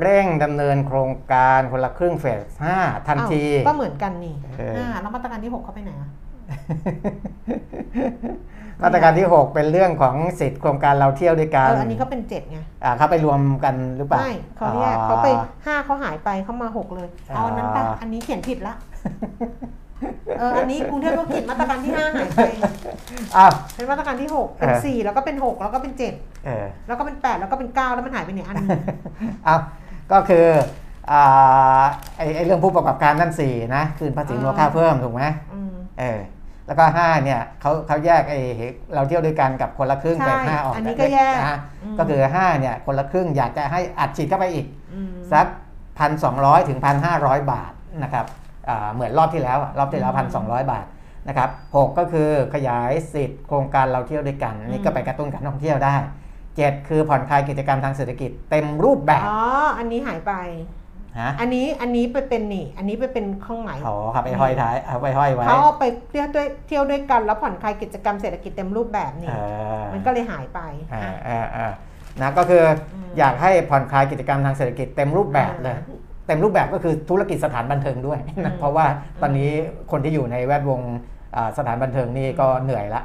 [0.00, 6.10] เร่งดำเนินโครงการคนละครึ่งเฟสห้าทันทีอ้าวก็เหมือนกันนี่เอออ่าแล้วมาตรการที่ 6 เขาไปไหนอะ
[8.82, 18.74] มาตรการที่ 6 เป็นเรื่องของสิทธิ์โครงการเราเที่ยวด้วยกัเอนออันนี้เขาเป็น7ไงอ่าเขาไปรวมกันหรือเปล่าไม่เขาแยกอ๋อเขาไป5เขาหายไปเขามา 6 เลยเอาอันนั้นไปอ๋ออัอันนี้เขียนผิดละ
[20.38, 22.40] เอออันนี้กรุงเทพก็เขียนมาตรการที่5หายไป
[23.36, 28.68] อ้าวเป็นมาตรการที่ 6 เป็นเออ4แล้วก็เป็น 6 แล้วก็เป็น7เออแล้วก็เป็น 8 แล้วก็เป็น 9 แล้วมันหายไปไหนอันหนึง
[29.44, 29.56] เอา
[30.12, 30.46] ก็คือ
[31.12, 31.82] อ่า
[32.16, 35.22] ไอ้ไอ้เรื่องผู้ประกอบการนั่นสี่นะคืนภาษีมูลค่าเพิ่มถูกไหม
[35.52, 36.20] อืมเออ
[36.66, 38.40] แล้วก็ห้าเนี่ยเขาเขาแยกไอ้
[38.94, 45.46] เราเที่ยวด้วยกันกับคนละครึ่งใช่แปดห้าออกอันนี้ก็แยกนะอืม ก็คือห้าเนี่ยคนละครึ่งอยากจะให้อัดฉีดเข้าไปอีก อืม สัก
[45.98, 48.26] พันสองร้อยถึงพันห้าร้อยบาทนะครับ
[48.68, 50.86] อ่าเหมือนรอบที่แล้วอะรอบที่แล้วพันสองร้อยบาท
[51.28, 55.94] นะครับหกก็คือขยายสิทธิ์โครงการเราเที่ยวด้วยกันนี่ก็ไปกระตุ้นการท่องเที่ยวได้
[56.56, 59.40] เจ็ดคือผ่อนคลายกิจกรรมทางเศรษฐกิจเต็มรูปแบบ อ๋อ
[59.78, 60.32] อันนี้หายไป
[61.20, 69.34] ฮะอันนี้อันนี้ไปเป็นนี่ อันนี้ไปเป็นเครื่องหมายขอครับไปห้อยท้ายเอาไปห้อยไว้เขาเอาไปเที่ยวด้วยเที่ยวด้วยกันแล้วผ่อนคลายกิจกรรมเศรษฐกิจเต็มรูปแบบนี่เอ
[69.78, 70.60] อมันก็เลยหายไป
[70.92, 71.68] อ่าอะอ่าอ่า
[72.20, 72.62] นะก็คือ
[72.94, 75.84] อมอยากให้ผ่อนคลายกิจกรรมทางเศรษฐกิจเต็มรูปแบบเลยอ่า
[76.26, 78.86] เต็มรูปแบบก็คือธุรกิจสถานบันเทิงด้วยอืนะมเพราะว่า
[79.22, 79.50] ตอนนี้
[79.90, 80.80] คนที่อยู่ในแวดวง
[81.36, 83.02] อ่าสถานบันเทิงนี่ก็เหนื่อยละ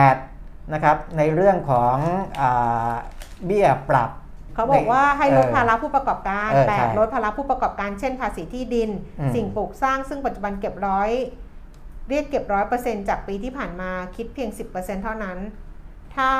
[0.00, 1.96] 8นะครับในเรื่องของ
[2.40, 2.92] อา
[3.46, 4.10] เบี้ยปรับ
[4.60, 8.90] เขาบอกว่าให้ลดเออภาระผู้ประกอบการเออแต่ใช่ลดภาระผู้ประกอบการเช่นภาษีที่ดิน
[9.20, 11.10] อืมสิ่งปลูกสร้างซึ่งปัจจุบันเก็บร้อย
[12.08, 15.38] เรียกเก็บร้อยเปอร์เซ็นต์จากปีที่ผ่านมาคิดเพียง 10%เท่านั้น
[16.16, 16.30] ถ้า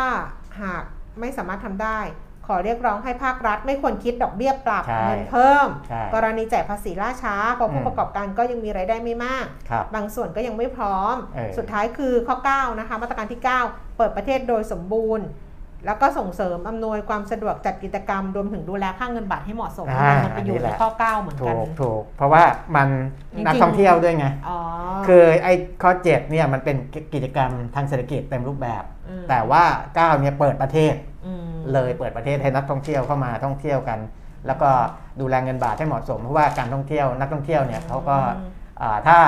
[0.60, 0.84] หาก
[1.20, 2.00] ไม่สามารถทำได้
[2.46, 15.26] ขอเรียกร้องให้ภาครัฐ ไม่ควรคิดดอกเบี้ยปรับใช่เงินเพิ่มใช่กรณีจ่ายภาษีล่าช้าเพราะผู้อืมประกอบการก็ยังมีรายได้ไม่มากครับบางส่วนก็ยังไม่พร้อมเออสุดท้ายคือข้อ 9 นะคะ มาตรการที่ 9 เปิดประเทศโดยสมบูรณ์
[15.86, 22.42] แล้วก็ส่งเสริมอำนวยความสะดวกจัดกิจกรรมรวมถึงดูแลค่าเงินบาทให้เหมาะสมอ่ามันไปอยู่อันนี้แหในละข้อ 9 เหมือนถูกันกถูกเพราะว่า
[22.76, 22.88] มัน
[23.36, 24.58] จริงๆนักท่องเที่ยวด้วยไงอ๋อ
[25.06, 26.76] คือไอ้ข้อ 7 เนี่ยมันเป็น
[27.14, 28.82] กิจกรรมทางเศรษฐกิจเต็มรูปแบบ
[29.22, 29.62] มแต่ว่า
[29.96, 30.94] 9 เนี่ยเปิดประเทศ
[31.26, 33.98] อืมเลยเปิดประเทศให้นักท่องเที่ยวเข้ามาท่องเที่ยวกัน
[34.46, 34.70] แล้วก็
[35.20, 38.16] ดูแลเงินบาทให้เหมาะสม เพราะว่าการท่องเที่ยวนักท่องเที่ยวเนี่ยเขาก็
[38.82, 39.18] อ่าถ้า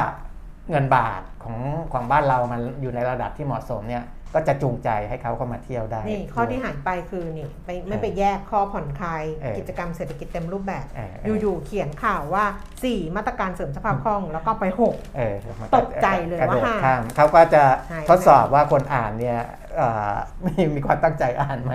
[0.71, 1.57] เงินบาทของ
[1.93, 12.45] ของบ้านเรามันอยู่ในระดับที่เหมาะสมเนี่ย ก็จะจูงใจให้เขาเข้ามาเที่ยวได้ นี่ข้อที่หายไปคือนี่ไปไม่ไปแยกข้อผ่อนคลายเออกิจกรรมเศรษฐกิจเต็มรูปแบบเออเอออยู่ๆเขียนข่าวว่า
[12.81, 17.63] 4 มาตรการเสริมสภาพคล่องแล้วก็ไป6เออมันตกใจเลยกระโดดว่าหายข้ามเขาก็จะ
[17.93, 19.39] หายไปทดสอบว่าคนอ่านเนี่ย
[19.77, 20.13] เอ่อ
[20.47, 21.75] มีมีความตั้งใจอ่านไหม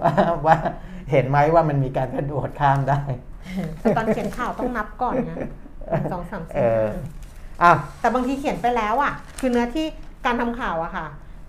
[0.00, 0.12] ว่า
[0.46, 0.56] ว่า
[1.10, 3.00] เห็นไหมว่ามันมีการกระโดดข้ามได้
[3.80, 5.36] แต่ตอนเขียนข่าวต้องนับก่อนนะ
[5.90, 6.92] หนึ่งสองสามเอสี่อห้า
[7.62, 9.86] อ้าวแต่บางทีเขียนไปแล้วอะ คือเนื้อที่
[10.26, 11.06] การทำข่าวอะค่ะ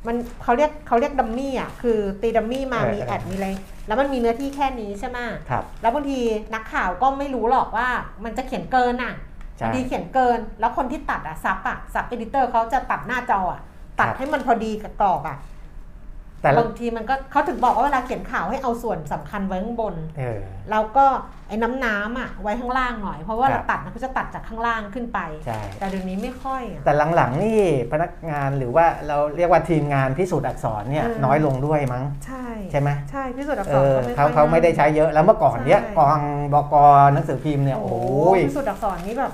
[0.07, 3.49] มันเขาเรียกเขาเรียกดัมมี่อะคือตีดัมมี่มาเออมีเออแอดมีอะไร
[3.87, 6.19] แล้วมันมีเนื้อที่แค่นี้ใช่ไหมครับแล้วบางที
[6.53, 7.87] นักข่าวก็ไม่รู้หรอกว่า
[8.23, 9.13] มันจะเขียนเกินอะ
[9.57, 13.61] ใช่บางทีเขียนเกิน แล้วคนที่ตัดอะซับอะซับเอดิเตอร์เขาจะตัดหน้าจออะ
[13.99, 15.37] ตัดครับให้มันพอดีกับกรอบอะ
[16.41, 20.39] แต่ละบางทีมันก็เขาถึงบอกว่าเวลาเขียนข่าวให้เอาส่วนสำคัญไว้ข้างบนเออ
[20.71, 21.05] แล้วก็
[21.47, 27.61] ไอ้น้ำน้ำอะไว้ข้างล่างหน่อยเพราะว่าครัเราบตัดนะเขาจะตัดจากข้างล่างขึ้นไปใช่แต่เดี๋ยวนี้ไม่ค่อยอะแต่หลังๆนี่
[27.91, 36.19] พนักงานหรือว่าเราเรียกว่าทีมงานพิสูจน์อักษรเนี่ยอืมน้อยลงด้วยมั้งใช่ใช่ไหมใช่พิสูจน์อักเอษรอก็ไม่เขาค่อยเขาไม่ได้ใช้เยอะแล้วเมื่อก่อนเนี้ยใช่กอง
[36.53, 36.75] บก
[37.13, 39.31] หนังสือพิมพ์เนี่ยโอ้โอ้โหยพิสูจน์อักษรนี่แบบ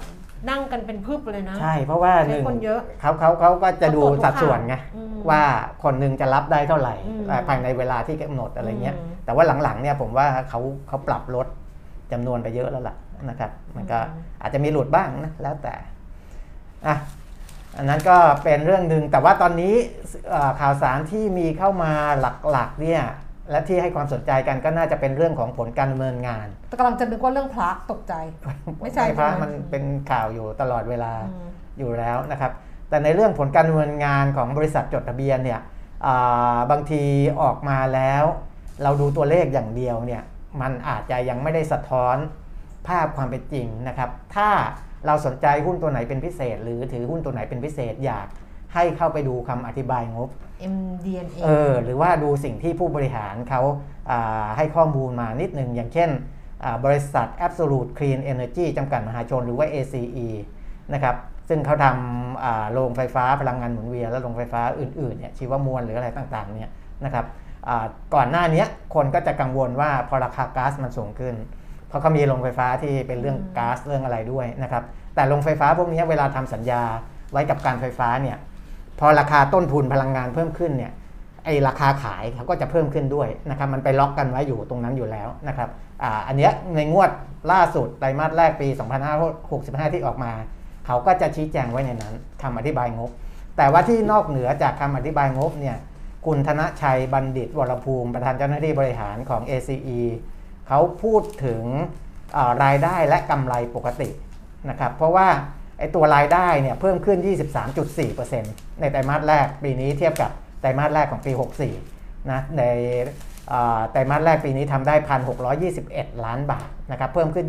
[0.50, 5.41] นั่งกันเป็นพึบเลยนะ ใช่เพราะว่าหใช้นึ่งคนเยอะเขาเขาเขาก็จะดูเขาตรวจทุกสัดส่วนไงอืมว่า
[5.84, 11.48] คนหนึงจะรับได้เท่าไหร่อืมเอ่อภายในเวลาที่กำหนดอะไรเงี้ยอืมแต่ว่าหลังๆเนี่ยผมว่าเขาเขาปรับลด
[12.12, 12.96] จำนวนไปเยอะแล้วล่ะ
[13.30, 15.74] นะครับ มันก็อืมอาจจะมีหลุดบ้างนะแล้วแต่
[16.88, 16.96] อะ
[17.78, 19.74] อันนั้นก็เป็นเรื่องหนึ่งแต่ว่าตอนนี้
[20.30, 21.91] เอ่อข่าวสารที่มีเข้ามา
[22.52, 23.04] หลักๆเนี่ย
[23.52, 28.14] และที่ให้ความสนใจกันก็น่าจะเป็นเรื่องของผลการดำเนินงานแต่กำลังจะนึกว่าเรื่องพระตกใจ
[28.82, 32.52] ไม่ใช่พระใช่ไหมมันเป็นข่าวอยู่ตลอดเวลาอืมอยู่แล้วนะครับ
[32.89, 35.60] แต่ในเรื่องผลการดำเนินงานของบริษัทจดทะเบียนเนี่ย
[36.06, 37.04] อ่าบางที
[37.41, 38.24] ออกมาแล้ว
[38.84, 40.22] เราดูตัวเลขอย่างเดียวเนี่ย
[40.62, 42.18] มันอาจจะยังไม่ได้สะท้อน
[42.88, 44.50] ภาพความเป็นจริงนะครับ ถ้า
[45.06, 48.28] เราสนใจหุ้นตัวไหนเป็นพิเศษ หรือถือหุ้นตัวไหนเป็นพิเศษอยาก
[48.74, 50.30] ให้เข้าไปดูคำอธิบายงบ
[50.74, 53.62] MDNA เออหรือว่าดูสิ่งที่ผู้บริหารเขา
[54.12, 56.10] อ่าให้ข้อมูลมานิดหนึ่งอย่างเช่น
[56.64, 60.28] อ่าบริษัท Absolute Clean Energy จำกัดมหาชนหรือว่า ACE
[60.93, 61.16] นะครับ
[61.49, 66.70] ซึ่งเขาทำอ่าโรงไฟฟ้าพลังงานหมุนเวียนและโรงไฟฟ้าอื่นๆเนี่ยชีวมวลหรืออะไรต่างๆเนี่ย
[67.06, 67.26] นะครับ
[67.68, 67.86] อ่า
[68.16, 68.64] ก่อนหน้านี้
[68.95, 71.36] คนก็จะกังวลว่าพอราคาก๊าซมันสูงขึ้น
[71.88, 74.84] เพราะเขามีโรงไฟฟ้าที่เป็นเรื่องอืมก๊าซเรื่องอะไรด้วยนะครับ
[75.16, 76.82] แต่โรงไฟฟ้าพวกนี้เวลาทำสัญญา
[77.32, 78.38] ไว้กับการไฟฟ้าเนี่ย
[79.00, 80.93] พอราคาต้นทุนพลังงานเพิ่มขึ้นเนี่ย
[81.46, 85.70] ไอราคาขายเขาก็จะเพิ่มขึ้นด้วยนะครับมันไปล็อกกันไว้อยู่ตรงนั้นอยู่แล้วนะครับ
[86.04, 87.12] ออันนี้ในงวด
[87.52, 88.68] ล่าสุดไตรมาสแรกปี
[89.32, 90.32] 2565 ที่ออกมา
[90.86, 93.10] เขาก็จะชี้แจงไว้ในนั้นคำอธิบายงบ
[93.58, 95.78] แต่ว่าที่นอกเหนือจากคำอธิบายงบเนี่ย
[96.26, 100.02] คุณธนชัยบัณฑิตวรภูมิประธานเจ้าหน้าที่บริหารของ ACE
[100.68, 104.10] เขาพูดถึงารายได้และกำไรปกติ
[104.70, 105.28] นะครับเพราะว่า
[105.80, 107.17] ไอ้ตัวรายได้เนี่ยเพิ่มขึ้น
[107.99, 111.32] 23.4%ในไตรมาสแรกปีนี้เทียบกับไตรมาสแรกของปี
[111.82, 112.63] 64 นะ ใน
[113.51, 114.95] อ่าไตรมาสแรกปีนี้ทำได้
[115.59, 117.45] 1,621 ล้านบาทนะครับ เพิ่มขึ้น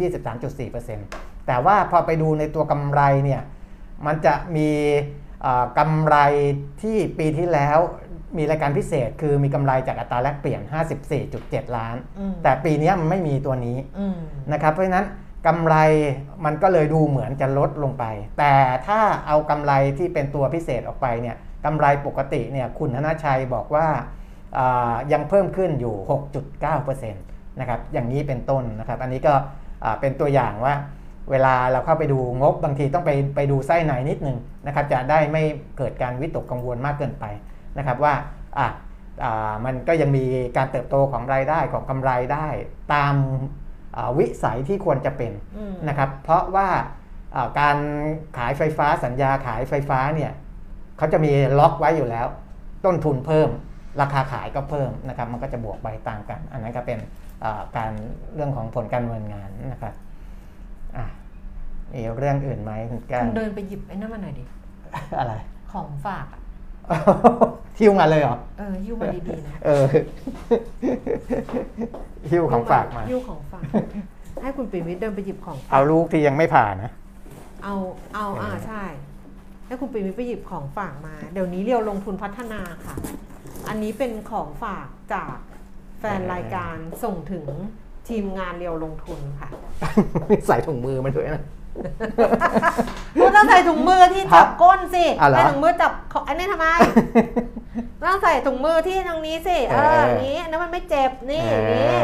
[0.53, 3.43] 23.4%แต่ว่าพอไปดูในตัวกำไรเนี่ย
[4.07, 4.69] มันจะมี
[5.45, 6.17] อ่ากำไร
[6.83, 7.79] ที่ปีที่แล้ว
[8.39, 10.61] มีรายการพิเศษคือมีกำไรจากอัตราแลกเปลี่ยน
[11.19, 14.17] 54.7 ล้านอืมแต่ปีเนี้ยมันไม่มีตัวนี้อืม
[14.53, 15.07] นะครับ เพราะฉะนั้น
[15.47, 15.77] กำไร
[16.45, 18.05] มันก็เลยดูเหมือนจะลดลงไป
[18.39, 18.53] แต่
[18.87, 25.95] ถ้าเอากำไรที่เป็นตัวพิเศษออกไปเนี่ยกำไรปกติเนี่ยคุณธนชัยบอกว่าายังเพิ่มขึ้นอยู่
[26.55, 29.35] 6.9%นะครับอย่างนี้เป็นต้นนะครับ อันนี้ก็
[30.01, 30.75] เป็นตัวอย่างว่า
[31.31, 35.43] เวลาเราเข้าไปดูงบบางทีต้องไปไปดูไส้ในนิดนึงนะครับจะได้ไม่
[35.79, 37.25] เกิดการวิตกกังวลมากเกินไป
[37.79, 38.15] นะครับว่า
[38.59, 38.69] อะ
[39.25, 40.25] อ่ามันก็ยังมี
[40.57, 42.49] การเติบโตของรายได้ของกำไรได้
[42.95, 43.15] ตาม
[44.19, 46.69] วิสัยที่ควรจะเป็นอืมนะครับ เพราะว่า
[47.35, 47.77] อ่าการ
[48.39, 50.33] ขายไฟฟ้าสัญญาขายไฟฟ้าเนี่ย
[50.99, 52.27] เขาจะมีล็อกไว้อยู่แล้ว
[52.85, 53.49] ต้นทุนเพิ่ม
[54.01, 56.99] ราคาขายก็เพิ่มนะครับ มันก็จะบวกไปต่างกัน อันนั้นก็เป็น
[57.45, 57.93] อ่าการ
[58.35, 59.95] เรื่องของผลการดำเนินงานนะครับ
[60.97, 61.07] อะ
[61.95, 64.45] มีเรื่องอื่นไหมคุณแก้คุวณเดินไปหยิบไอ้นั่นมาหน่อยดิ
[65.19, 65.35] อะไร
[65.73, 66.41] ของฝากอะ
[67.79, 69.85] หิ้วมาเลยเหรอ เออหิ้วมาดีๆนะเออ
[72.31, 73.63] หิ้วของฝากมาหิ้วของฝาก
[74.43, 76.93] ให้คุณปิ่นวิทย์เดินไปหยิบของฝากเอาลูกที่ยังไม่ผ่านนะ
[77.65, 77.75] เอา
[78.15, 78.85] เอาอ่าเออใช่
[79.67, 82.95] ให้คุณปิ่นวิทย์ไปหยิบของฝากมา เดี๋ยวนี้เรียวลงทุนพัฒนาค่ะ
[83.69, 85.37] อันนี้เป็นของฝากจาก
[86.01, 87.47] แฟนรายการส่งถึง
[88.09, 89.49] ทีมงานเรียวลงทุนค่ะ
[90.47, 91.45] ใส่ถุงมือมาด้วยนะ
[93.21, 96.67] คุณต้องใส่ถุงมือที่ครัจับบก้นสิอะเหรอใส่ถุงมือจับของอันนี้ทำไม
[98.05, 101.99] ต้องใส่ถุงมือที่ตรงนี้สิเอเออออย่างนี้อันนั้นมันไม่เจ็บนี่เออนี่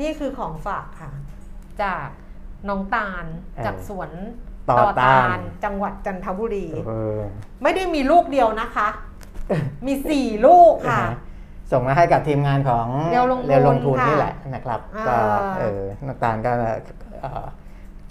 [0.00, 1.10] นี่คือของฝากค่ะ
[1.82, 2.06] จาก
[2.68, 4.10] น้องตาลเออจากสวน
[4.70, 7.18] ต่อตาลจังหวัดจันทบุรีเออ
[7.62, 8.88] ไม่ได้มีลูกเดียวนะคะ
[9.86, 11.16] มีสี่ลูกค่ะนะฮะ
[11.70, 15.16] ส่งมาให้กับทีมงานของเรียวลงทุนเรียวลงทุนค่ะนี่แหละนะครับอ่าก็
[15.58, 16.50] เออน้ำตาลก็
[17.20, 17.44] เอ่อ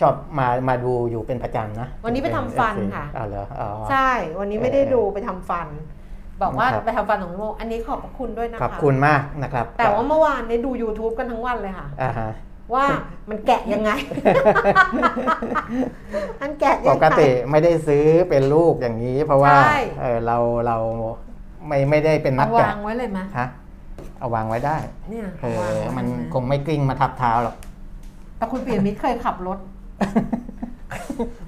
[0.01, 5.67] ชอบมามาดูอยู่เป็นประจำนะ วันนี้ไปทำฟันค่ะอ๋อเหรออ๋อใช่ วันนี้ไม่ได้ดูไปทำฟัน
[6.41, 12.31] บอกว่าครับไปทำฟันของโมอันนี้ขอบพระคุณด้วยนะคะขอบคุณมากนะครับ แต่ว่าเมื่อวานนี้ดู YouTube กันทั้งวันเลยค่ะอ่าฮะ
[12.73, 12.85] ว่า
[13.29, 13.91] มันแกะยังไง
[16.41, 20.37] มันแกะปยังไงกติไม่ได้ซื้อเป็นลูกอย่างนี้ เพราะว่าใช่เออเรา
[20.67, 20.77] เรา
[21.67, 23.47] ไม่ไม่ได้เป็นนัเอากแกะวางไว้เลยมะฮะ
[24.19, 24.77] เอาวางไว้ได้
[25.09, 27.55] เนี่ยเอเอาวางอไว้มันเลยคงไม่กลิ้งมาทับเท้าหรอก
[28.37, 29.57] แต่คุณเปียมิตรเคยขับรถ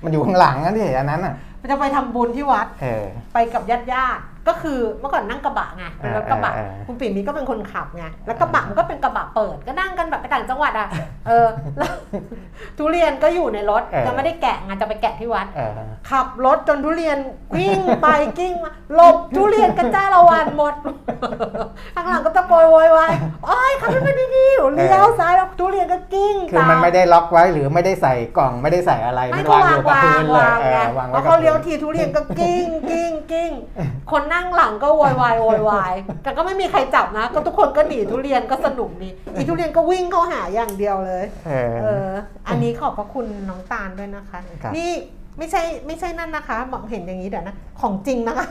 [0.03, 10.87] มันอยู่ข้างหลังนั่นดิอันนั้นอะ มันจะไปทำบุญที่วัด เออ ไปกับญาติญาติๆ ก็คือเมื่อก่อนนั่งกระบะไงเป็นรถกระบะเออเออคุณปิ่นมีก็เป็นคนขับไงแล้วกระบะมันก็เป็นกระบะเปิดก็นั่งกันแบบไปต่างจังหวัดอะ
[11.27, 11.47] เออ
[11.77, 11.91] แล้ว
[12.77, 15.71] ทุเรียนก็อยู่ในรถเออจะไม่ได้แกะไงจะไปแกะที่วัดเออ
[16.09, 17.17] ขับรถจนทุเรียน
[17.55, 18.07] กิ้งไป
[18.39, 20.73] กิ้งมาหลบทุเรียนกันจ้าละหวั่นหมด
[21.95, 23.11] ข้างหลังก็ตะโกนโวยวาย
[23.45, 33.51] โอ้ยขับรถมาดีๆเลี้ยวซ้ายแล้วทุเรียนก็กิ้งคือมันตาไม่ได้ล็อกไว้หรือไม่ได้ใส่กล่องไม่ได้ใส่อะไรไม่มันก็วางวาองยู่กับวางพื้นเลยวางเอไงอวางแล้ไว้วกับเขาพื้เลี้ยวนทีทุเรียนก็กิ้งกิ้งกิ้ง
[34.11, 42.09] คนนั่งหลังก็โวยวายโวยวายแต่ก็ไม่มีใครจับนะ ก็ทุกคนก็หนีทุเรียนก็สนุกดีอีทุเรียนก็วิ่งเข้าหาอย่างเดียวเลยเออเออ
[42.47, 44.91] อันนี้ขอบพระคุณน้องตาลด้วยนะคะครับนี่
[45.37, 48.47] ไม่ใช่ไม่ใช่นั่นนะคะมองเห็นอย่างนี้เดี๋ยวนะ ของจริงนะคะ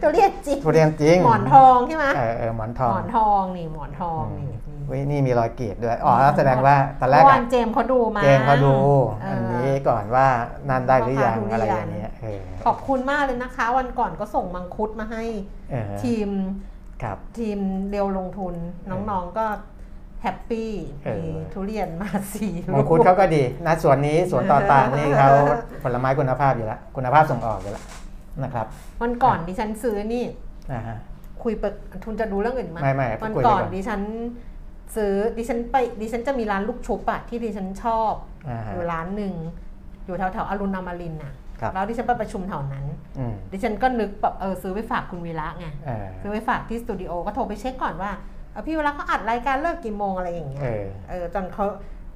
[0.00, 8.74] ทุเรียนจริงทุเรียนจริงหมอนทองใช่ไหมเออเออหมอนทหอมงอนทองนี่หมอนทองนี่นี่ เว้ยนี่มีรอยกรีดด้วย อ๋อแสดงว่าตอนแรเมื่กอวาอะนเจมส์เขาดูมา เจงเขาดู
[9.22, 10.26] เออันอนี้ก่อนว่า
[10.68, 15.24] นั่นได้หรือยังพ่อค้าทุเรียนอะไรอย่างเงี้ยเออขอบคุณมากเลยนะคะ วันก่อนก็ส่งมังคุดมาให้
[15.70, 16.28] เออทีม
[17.02, 17.58] ครับทีม
[17.90, 18.54] เรียวลงทุน
[18.90, 19.46] น้องๆก็
[20.22, 20.70] แฮปปี้
[21.04, 25.30] เออมีทุเรียนมาสี่มังคุดเขาก็ดีนะสวนนี้สวนต่อตาลนี่เขา
[25.84, 27.84] ผลไม้คุณภาพอยู่แล้วคุณภาพส่งออกอยู่แล้ว
[28.44, 28.66] นะครับ
[29.02, 30.24] วันก่อนดิฉันซื้อนี่
[30.72, 30.96] อ่าฮะ
[31.42, 31.64] คุยไป
[32.04, 34.00] ทุนจะดูเรื่องอื่นไหมไม่ไม่วันคุยไปก่อนก่อนดิฉัน
[34.96, 38.12] ซื้อดิฉันไปดิฉันจะมีร้านลูกชุบอะที่ดิฉันชอบ
[38.48, 39.34] อ่าฮะ อยู่ร้านหนึ่ง
[40.06, 42.86] อยู่แถวแถวๆอรุณอมรินทร์น่ะครับ แล้วดิฉันไปประชุมแถวนั้น
[43.18, 48.10] อืมดิฉันก็นึกแบบเออซื้อไปฝากคุณวีระไงเออซื้อไปฝากที่สตูดิโอก็โทรไปเช็คก่อนว่า
[48.52, 51.66] เออพี่เวลาเขาอัดรายการเลิกกี่โมงอะไรอย่างเงี้ย เออ เออจนเขา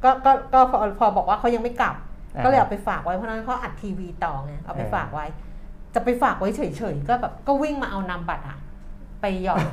[0.05, 1.95] ก็ก็ก็พอพอบอกว่าเขายังไม่กลับ
[2.35, 5.27] อ่าก็เลยเอาไปฝากไว้เพราะฉะนั้นเขาอัดทีวีต่อไงเอาไปเออ ฝากไว้
[5.95, 8.59] จะไปฝากไว้เฉยๆก็แบบก็วิ่งมาเอานามบัตรอะ
[9.21, 9.67] ไปหย่อน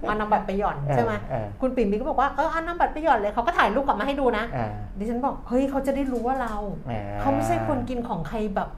[0.00, 6.54] เอานามบัตรไปหย่อนใช่ไหมเออคุณปิ่มมีก็บอกว่าเออเอานามบัตรไปหย่อนเลยเขาก็ถ่ายรูปกลับมาให้ดูนะเออดิฉันบอกเฮ้ยเขาจะได้รู้ว่าเรา
[6.86, 8.68] แหมเขาไม่ใช่คนกินของใครแบบ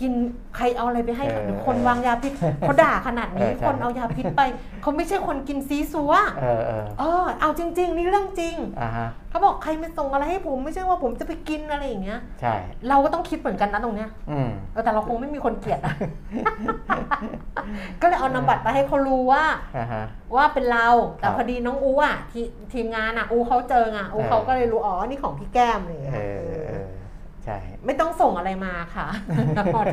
[0.00, 0.12] กิน
[0.56, 4.42] ใครเอาอะไรไปให้เออหรือคนวางยาพิษเขาด่าขนาดนี้เออใช่คนเอายาพิษไป
[4.82, 12.54] เขาไม่ใช่คนกินซีซัวเออเออเออเอาจริง ๆ นี่เรื่องจริงอ่าฮะเขาบอกใครไม่ส่งอะไรให้ผมไม่ใช่ว่าผมจะไปกินอะไรอย่างเงี้ยใช่
[12.88, 15.94] เราก็ต้องคิดเหมือนกันนะตรงเนี้ยอืมเออแต่เราคงไม่มีคนเกลียดอะ
[18.00, 19.44] ก็เลยเอานามบัตรไปให้เขารู้ว่า
[19.76, 20.04] อ่าฮะ
[20.36, 20.88] ว่าเป็นเรา
[21.18, 22.40] แต่ครับพอดีน้องอูอะที
[22.72, 26.20] ทีมงานอะอูเขาเจอไงอูเออเขาก็เลยรู้อ๋อนี่ของพี่แก้มอะไรอย่างเอเงี้ยอเอ
[26.62, 26.63] อ
[27.44, 29.06] ใช่ ไม่ต้องส่งอะไรมาค่ะ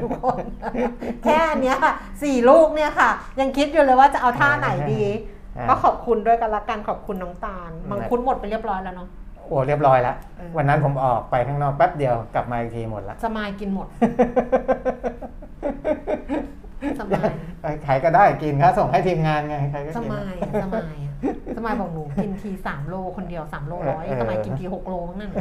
[0.04, 0.44] ทุกคน
[1.24, 1.94] แค่อันเนี้ยค่ะ
[2.24, 5.04] สี่ลูกเนี่ยค่ะ ยังคิดอยู่เลยว่าจะเอาท่าไหนดี
[5.58, 9.08] อ่าก็ขอบคุณด้วยกันละกันขอบคุณน้องตาลอืมมังคุดหมดไปเรียบร้อยแล้วเนาะ
[9.48, 13.88] โอ้เรียบร้อยแล้วเออวันนั้นผมออกไปข้างนอกแป๊บเดียวกลับมาอีกทีหมดละสมายกินหมด
[17.00, 17.22] สมา
[17.72, 21.14] ยใครก็ได้กินครับส่งให้ทีมงานไงใครก็สกินมายอะสมายอะ
[21.58, 25.32] สมายบอกหนูกินทีสามโลคนเดียวสามโลร้อยเออสมายกินทีหกโลมั้งนั่น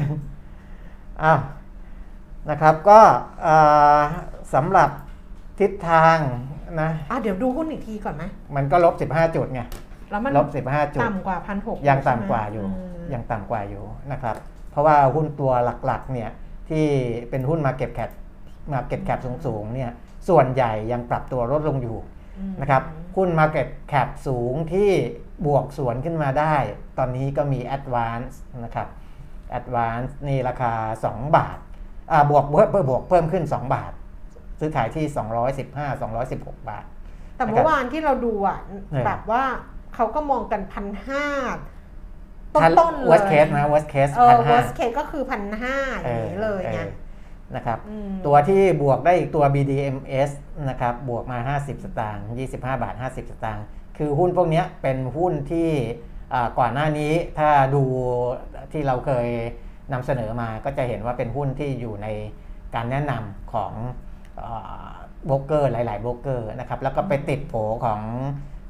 [1.22, 1.38] อ้าว
[2.50, 3.00] นะครับก็
[3.42, 3.54] เอ่
[3.98, 4.00] อ
[4.54, 4.90] สำหรับ
[5.60, 6.16] ทิศทาง
[6.80, 8.24] นะอะเดี๋ยวดูหุ้นอีกทีก่อนไหม
[8.56, 9.60] มันก็ลบ 15 จุดไง
[10.10, 12.66] แล้วมันลบ 15 จุด ต่ำกว่าพันหกยังต่ำกว่าอยู่
[13.12, 14.36] ยังต่ำกว่าอยู่นะครับ
[14.70, 15.52] เพราะว่าหุ้นตัว
[15.86, 16.30] หลักๆเนี่ย
[16.70, 16.86] ที่
[17.30, 18.10] เป็นหุ้น market cap
[18.72, 19.90] market cap สูงๆเนี่ย
[20.28, 21.98] ส่วนใหญ่ยังปรับตัวลดลงอยู่
[22.60, 22.82] นะครับ
[23.16, 24.90] หุ้น Market Cap สูงที่
[25.46, 26.54] บวกสวนขึ้นมาได้
[26.98, 28.88] ตอนนี้ก็มี ADVANC นะครับ
[29.58, 30.72] ADVANC นี่ราคา
[31.06, 31.69] 2 บาทอ่า
[32.30, 33.92] บวกเพิ่มเพิ่มบวกเพิ่มขึ้น 2 บาท
[34.60, 35.04] ซื้อขายที่
[35.66, 36.84] 215 216 บาท
[37.36, 39.44] แต่เมื่อวานที่เราดูอะเออแบบว่า
[39.94, 41.26] เขาก็มองกันพันห้า
[42.54, 46.80] ต้ถ้านต้นๆเลย worst case นะ worst case เออพันห้า worst case ก็คือพันห้าอย่างนี้เลยไง
[47.56, 50.30] นะครับอืมตัวที่บวกได้อีกตัว BDMs
[50.68, 53.64] นะครับ บวกมา 50 สตางค์ 25 บาท 50 สตางค์
[53.98, 55.70] คือหุ้นพวกเนี้ยเป็นหุ้นที่
[56.32, 57.82] อ่าก่อนหน้านี้ถ้าดู
[58.72, 59.28] ที่เราเคย
[59.92, 62.08] นำเสนอมาก็จะเห็นว่าเป็นหุ้นที่อยู่ใน
[62.74, 63.72] การแนะนำของ
[65.26, 68.00] โบรกเกอร์หลายๆโบรกเกอร์นะครับแล้วก็ไปติดโผของ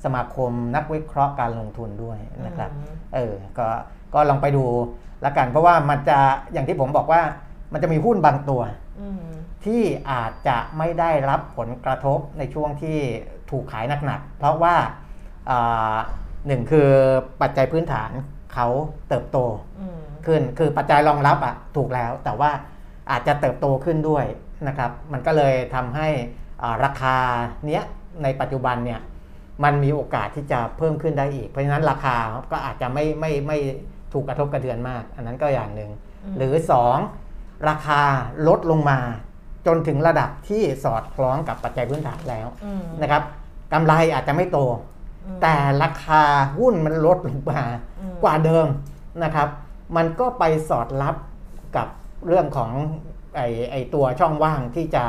[0.04, 3.68] สมาคมนักวิเคราะห์การลงทุนด้วยนะครับอืมเออก็
[4.14, 4.64] ก็ลองไปดู
[5.24, 6.18] ละกันเพราะว่ามันจะ
[6.52, 7.22] อย่างที่ผมบอกว่า
[7.72, 8.60] มันจะมีหุ้นบางตัว
[9.00, 9.24] อืม
[9.64, 12.98] ที่อาจจะไม่ได้รับผลกระทบในช่วงที่
[13.50, 14.74] ถูกขายหนักๆ เพราะว่า
[15.50, 15.96] อ่า
[16.46, 16.88] หนึ่งคือ
[17.40, 18.10] ปัจจัยพื้นฐาน
[18.54, 18.68] เขา
[19.08, 19.38] เติบโต
[19.80, 22.50] อืมขึ้นคือปัจจัยรองรับอะถูกแล้วแต่ว่า
[23.10, 24.24] อาจจะเติบโตขึ้นด้วย
[24.68, 26.08] นะครับมันก็เลยทำให้
[26.62, 27.16] อ่าราคา
[27.66, 27.82] เนี้ย
[28.22, 29.00] ในปัจจุบันเนี่ย
[29.64, 32.16] มันมีโอกาสที่จะเพิ่มขึ้นได้อีก เพราะฉะนั้นราคา
[32.52, 33.58] ก็อาจจะไม่ไม่ไม่
[34.12, 35.90] ถูกกระทบกระเทือนมาก อันนั้นก็อย่างหนึ่ง
[36.24, 36.54] อืมหรือ
[37.10, 38.02] 2 ราคา
[38.48, 38.98] ลดลงมา
[39.66, 43.22] จนถึงระดับที่สอดคล้องกับปัจจัยพื้นฐานแล้วอืมนะครับ
[43.72, 44.99] กำไรอาจจะไม่โตอืม
[45.42, 46.22] แต่ราคา
[46.58, 47.62] หุ้นมันลดลงมา
[48.00, 48.66] อืมกว่าเดิม
[49.24, 49.48] นะครับ
[49.96, 51.16] มันก็ไปสอดรับ
[51.76, 51.88] กับ
[52.26, 52.70] เรื่องของ
[53.36, 53.40] ไอ
[53.70, 55.04] ไอตัวช่องว่างที่จะ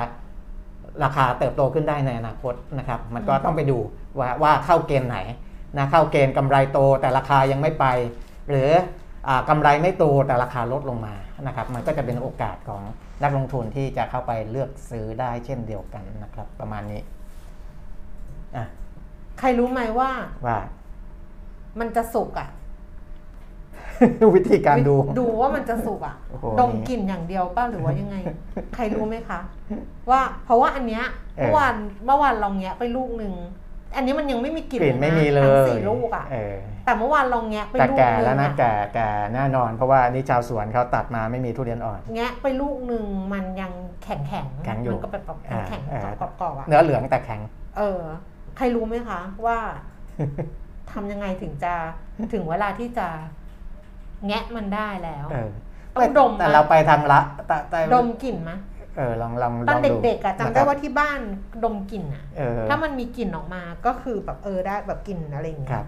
[1.04, 3.78] ราคาเติบโตขึ้นได้ในอนาคตนะครับ มันก็ต้องไปดู
[4.20, 5.18] ว่าว่าเข้าเกณฑ์ไหน
[5.78, 7.86] นะเข้าเกณฑ์กำไรโตแต่ราคายังไม่ไป
[8.50, 8.70] หรือ
[9.28, 11.16] อากำไรไม่โตแต่ราคาลดลงมา
[11.48, 12.82] นะครับ มันก็จะเป็นโอกาสของ
[13.24, 17.02] นักลงทุนที่จะเข้าไปเลือกซื้อได้เช่นเดียวกันนะครับ ประมาณนี้
[18.56, 18.66] อะ
[19.42, 20.10] ใครรู้ไหมว่า
[20.46, 20.60] ว่า
[21.80, 22.50] มันจะสุกอะ
[24.36, 28.16] วิธีการดู ดูว่ามันจะสุกอะ โอ้โหดมกลิ่นอย่างเดียวป่ะหรือว่ายังไง
[28.76, 29.40] ใครรู้ไหมคะ
[30.10, 31.04] ว่า เพราะว่าอันเนี้ย
[31.38, 31.76] เออ เมื่อวาน
[32.06, 33.34] เมื่อวานลองแงะไปลูกหนึ่ง
[33.96, 43.72] อันนี้มันยังไม่มีกลิ่นกลิ่นไม่มีเลทั้งยสี่ลูกอะ เออแต่เมื่อวานลองแงะไปแต่ลูกแก่หนึแล้วงนะอะแก่แก่แน่นอน เพราะว่านี่ชาวสวนเขาตัดมาไม่มีทุเรียนอ่อน แงะไปลูกหนึ่งมันยัง
[44.04, 47.42] แข็งแข็งๆแข็งอยู่มันก็แบบแบบอ่าแข็งอ่าๆกรอบๆอะเนื้อเหลืองแต่แข็ง
[47.78, 48.31] เออใค
[48.62, 49.58] รรู้ไหมคะ ว่า
[50.92, 51.74] ทำยังไงถึงจะ
[52.34, 53.08] ถึงเวลาที่จะ
[54.26, 55.50] แงะมันได้แล้วเออ
[55.96, 58.52] ต้องดมแต่นะเราไปทางละแต่แต่ดมกลิ่นไหม
[58.98, 61.20] เออลองลองตอนลงเด็กๆอะจำได้นะครับว่าที่บ้าน
[61.64, 65.86] ดมกลิ่นอะเออถ้ามันมีกลิ่นออกมาก็คือแบบเออได้แบบกลิ่นอะไรอย่างเงี้ครัยบ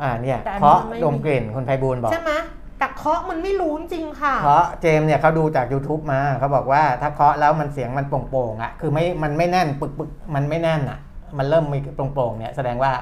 [0.00, 2.32] อ่าเนี่ยแต่อันนี้เพราะมันไม่ดมมีกลิ่นคุณไพบูลย์บอกใช่ไหม
[2.78, 10.98] แต่เคาะมันไม่รู้จริงๆค่ะเพราะเจมส์เนี่ยเขาดูจาก YouTube มาเขาบอกว่าถ้าเคาะแล้วมันเสียงมันโปร่งๆอะ คือไม่มันไม่แน่นปึกปึกมันไม่แน่นอะ
[11.38, 12.92] มันเริ่มมีโปร่งๆเนี่ยแสดงว่า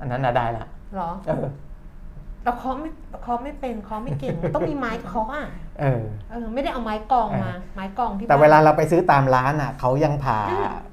[0.00, 0.64] อันนั้นน่ะได้ละ
[0.94, 1.46] เหรอเออ
[2.44, 2.90] เราเคาะไม่
[3.22, 5.46] เคาะไม่เป็นเคาะไม่เก่งต้องมีไม้เคาะอะ
[5.80, 10.40] เออเออ ไม่ได้เอาไม้กองมา ไม้กองที่แต่บ้นเวลาเราไปซื้อตามร้านอะเขายังผ่า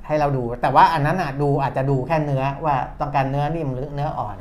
[0.07, 4.37] ให้เราดู แต่ว่าอันนั้นอะดูอาจจะดูแค่เนื้อว่าต้องการเนื้อนิ่มหรือเนื้ออ่อน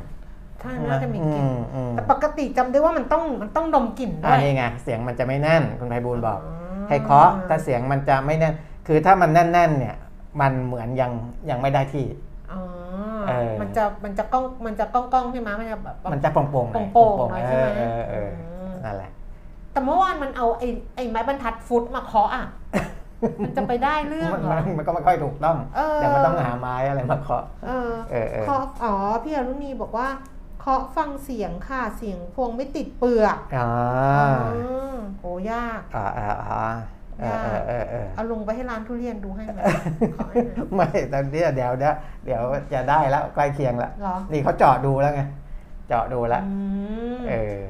[0.61, 6.55] ถ้าน่าจะมีกลิ่นอืมอืมแต่ปกติจำได้ว่ามันต้องมันต้องดมกลิ่นด้อัวนยนี้ไงเสียงมันจะไม่แน่นคุณไพบูลย์บอกอ๋อ
[6.89, 8.53] ให้เคาะถ้าเสียงมันจะไม่แน่น
[8.87, 9.95] คือถ้ามันแน่นๆเนี่ย
[10.41, 11.11] มันเหมือนยัง
[11.49, 12.05] ยังไม่ได้ที่
[12.53, 12.61] อ๋อ
[13.27, 18.29] เออมันจะมันจะก้องมันจะก้องก้องๆใช่ไหมมันจะแบบมันจะโปร่งๆหน่อยโปร่งๆหน่อยเอใช่ไหมอเออเออ
[18.69, 19.11] มนั่นแหละ
[19.71, 22.45] แต่เมื่อวานมันเอาไอ้ไอ้ไม้บรรทัดฟุตมาเคาะอะ
[23.43, 28.93] มันจะไปได้เรื่องมันเหรอมันมันก็ไม่ค่อยถูกต้องเออเดี๋ยวมันต้องหาไม้อะไรมาเคาะเออเออเออเคาะอ๋อ
[29.23, 30.07] พี่อรุณีบอกว่า
[30.59, 33.69] เคาะฟังเสียงค่ะเสียงพวงไม่ติดเปลือกอ่า
[34.55, 34.61] อื
[34.93, 36.65] มโอ้ยากอ่าอ่าอ่า
[37.21, 39.59] เออเออเออเออเอาลงไปให้ร้านทุเรียนดูให้ไหม
[40.15, 41.93] ขอให้หน่อยไม่ตอนนี้เดี๋ยวเดี๋ยว
[42.25, 42.41] เดี๋ยว
[42.73, 45.21] จะได้แล้วใกล้เคียงแล้วเหรอนี่เขาเจาะดูแล้วไง
[45.87, 46.53] เจาะดูแล้วอื
[47.17, 47.61] มเออ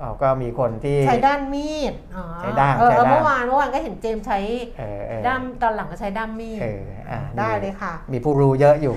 [0.00, 4.38] อ๋อก็มีคนที่ใช้ด้านมีดอ๋อใช้ด้ามเออใช้ด้ามเมื่อวานเมื่อวานก็เห็นเจมส์ใช้
[4.78, 8.94] เออเออด้ามตอนหลังก็ใช้ด้ามมีดเอออะได้มีเลยค่ะ มีผู้รู้เยอะอยู่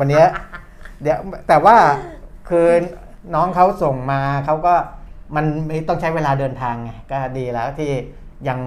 [0.00, 0.26] วันเนี้ย
[1.02, 1.76] เดี๋ยวแต่ว่า
[2.48, 2.66] คือ
[3.34, 4.74] น้องเขาส่งมาเขาก็
[5.36, 7.90] มันมีต้องใช้เวลาเดินทางไงก็ดีแล้วที่
[8.48, 8.58] ยัง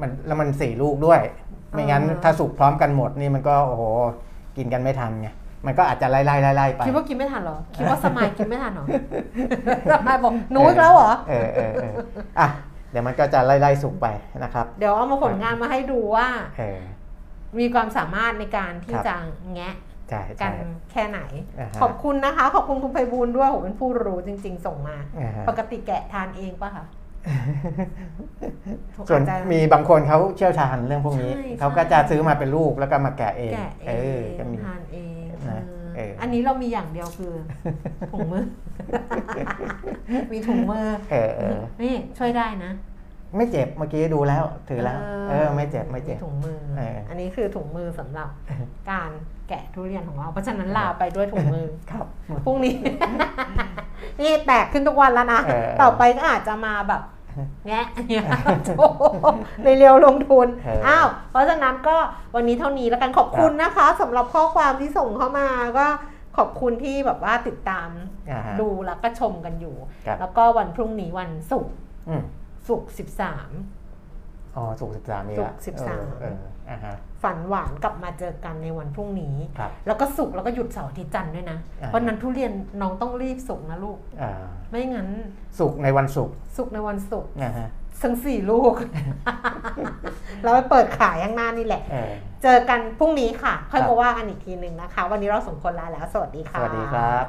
[0.00, 1.20] มันแล้วมันสี่ลูกด้วย
[1.72, 3.82] ไม่งั้นอ่าถ้าสุกพร้อมกันหมดนี่มันก็โอ้โห
[4.56, 5.28] กินกันไม่ทันไง
[5.66, 8.86] มันก็อาจจะไล่ไล่ไล่ไล่ไปคิดว่ากินไม่ทันเหรอ คิดว่าสมัยกินไม่ทันเหรอ
[9.98, 11.94] สมัยบอกหนูอีกแล้วเหรอเออเออเออ
[12.40, 12.48] อะ
[12.90, 14.06] เดี๋ยวมันก็จะไล่ไล่สุกไป
[14.38, 16.80] นะครับ เดี๋ยวเอามาผลงานมาให้ดูว่าเออ
[17.58, 19.14] มีความสามารถในการที่ครับจะ
[19.54, 19.74] แงะ
[20.08, 20.54] ใช่กัใช่น
[20.92, 21.20] แค่ไหน
[21.58, 26.84] อ่าฮะขอบคุณนะคะ ขอบคุณคุณไพบูลย์ด้วยผมเป็นผู้รู้จริง ๆ ส่งมาอ่าฮะปกติแกะทานเองปะคะ
[29.08, 37.34] ส่วนอาจจะมีบางคนเขาเชี่ยวชาญเรื่องพวกนี้ใช่เขาก็จะซื้อมาเป็นลูกแล้วก็มาแกะเองแกะเอเอองก็มีทานเองนะเออเอออัอันนี้เรามีอย่างเดียวคือ
[38.12, 38.44] ถุงมือ
[40.32, 42.72] มีถุงมือเออเออนี่ช่วยได้นะ
[43.36, 44.98] ไม่เจ็บเมื่อกี้ดูแล้วถือแล้ว
[45.30, 48.28] เออไม่เจ็บไม่เจ็บถุงมือเอออัอันนี้คือถุงมือสำหรับ
[48.90, 49.10] การ
[49.48, 52.06] แกะทุเรียนของเรา เพราะฉะนั้นลาไปด้วยถุงมือครับ
[52.44, 52.74] พรุ่งนี้
[54.20, 57.02] นี่แตกขึ้นทุกวันแล้วนะเออต่อไปก็อาจจะมาแบบ
[57.66, 58.24] แงะเนี่ย
[58.78, 59.02] โอ้โห
[59.64, 61.96] ในเรียวลงทุนเอออ้อ้าวเพราะฉะนั้นก็
[62.34, 65.48] วันนี้เท่านี้แล้วกันขอบคุณนะคะสำหรับข้อความที่ส่งเข้ามา
[65.78, 65.86] ก็
[66.36, 67.88] ขอบคุณที่แบบว่าติดตาม
[68.30, 69.76] อ่าฮะดูแล้วก็ชมกันอยู่
[70.06, 71.74] ครับแล้วก็วันพรุ่งนี้วันศุกร์
[72.68, 73.50] อืมศุกร์สิบสาม
[74.56, 76.36] อ๋อสุกสิบสามนี่ศุละกร์สิบสามเออเออ
[76.70, 84.32] อ่าฮะ ฝันหวานกลับมาเจอกันในวันพรุ่งนี้ ครับแล้วก็ศุกร์แล้วก็หยุดเสาร์อาทิตย์จันทร์ด้วยนะ อ่า เพราะฉะนั้นทุเรียนน้องต้องรีบสุกนะลูก อ่า
[84.70, 85.08] ไม่งั้น
[85.58, 87.68] สุกในวันศุกร์สุกในวันศุกร์นะฮะ
[88.02, 88.74] ทั้งสี่ลูก
[90.42, 92.12] เราไปเปิดขายข้างหน้านี่แหละ เออ
[92.42, 97.26] เจอกันพรุ่งนี้ค่ะ ค่อยครับ มาว่ากันอีกทีหนึ่งนะคะ วันนี้เราสมคนลาแล้ว สวัสดีสค่ะ วัสดีครับ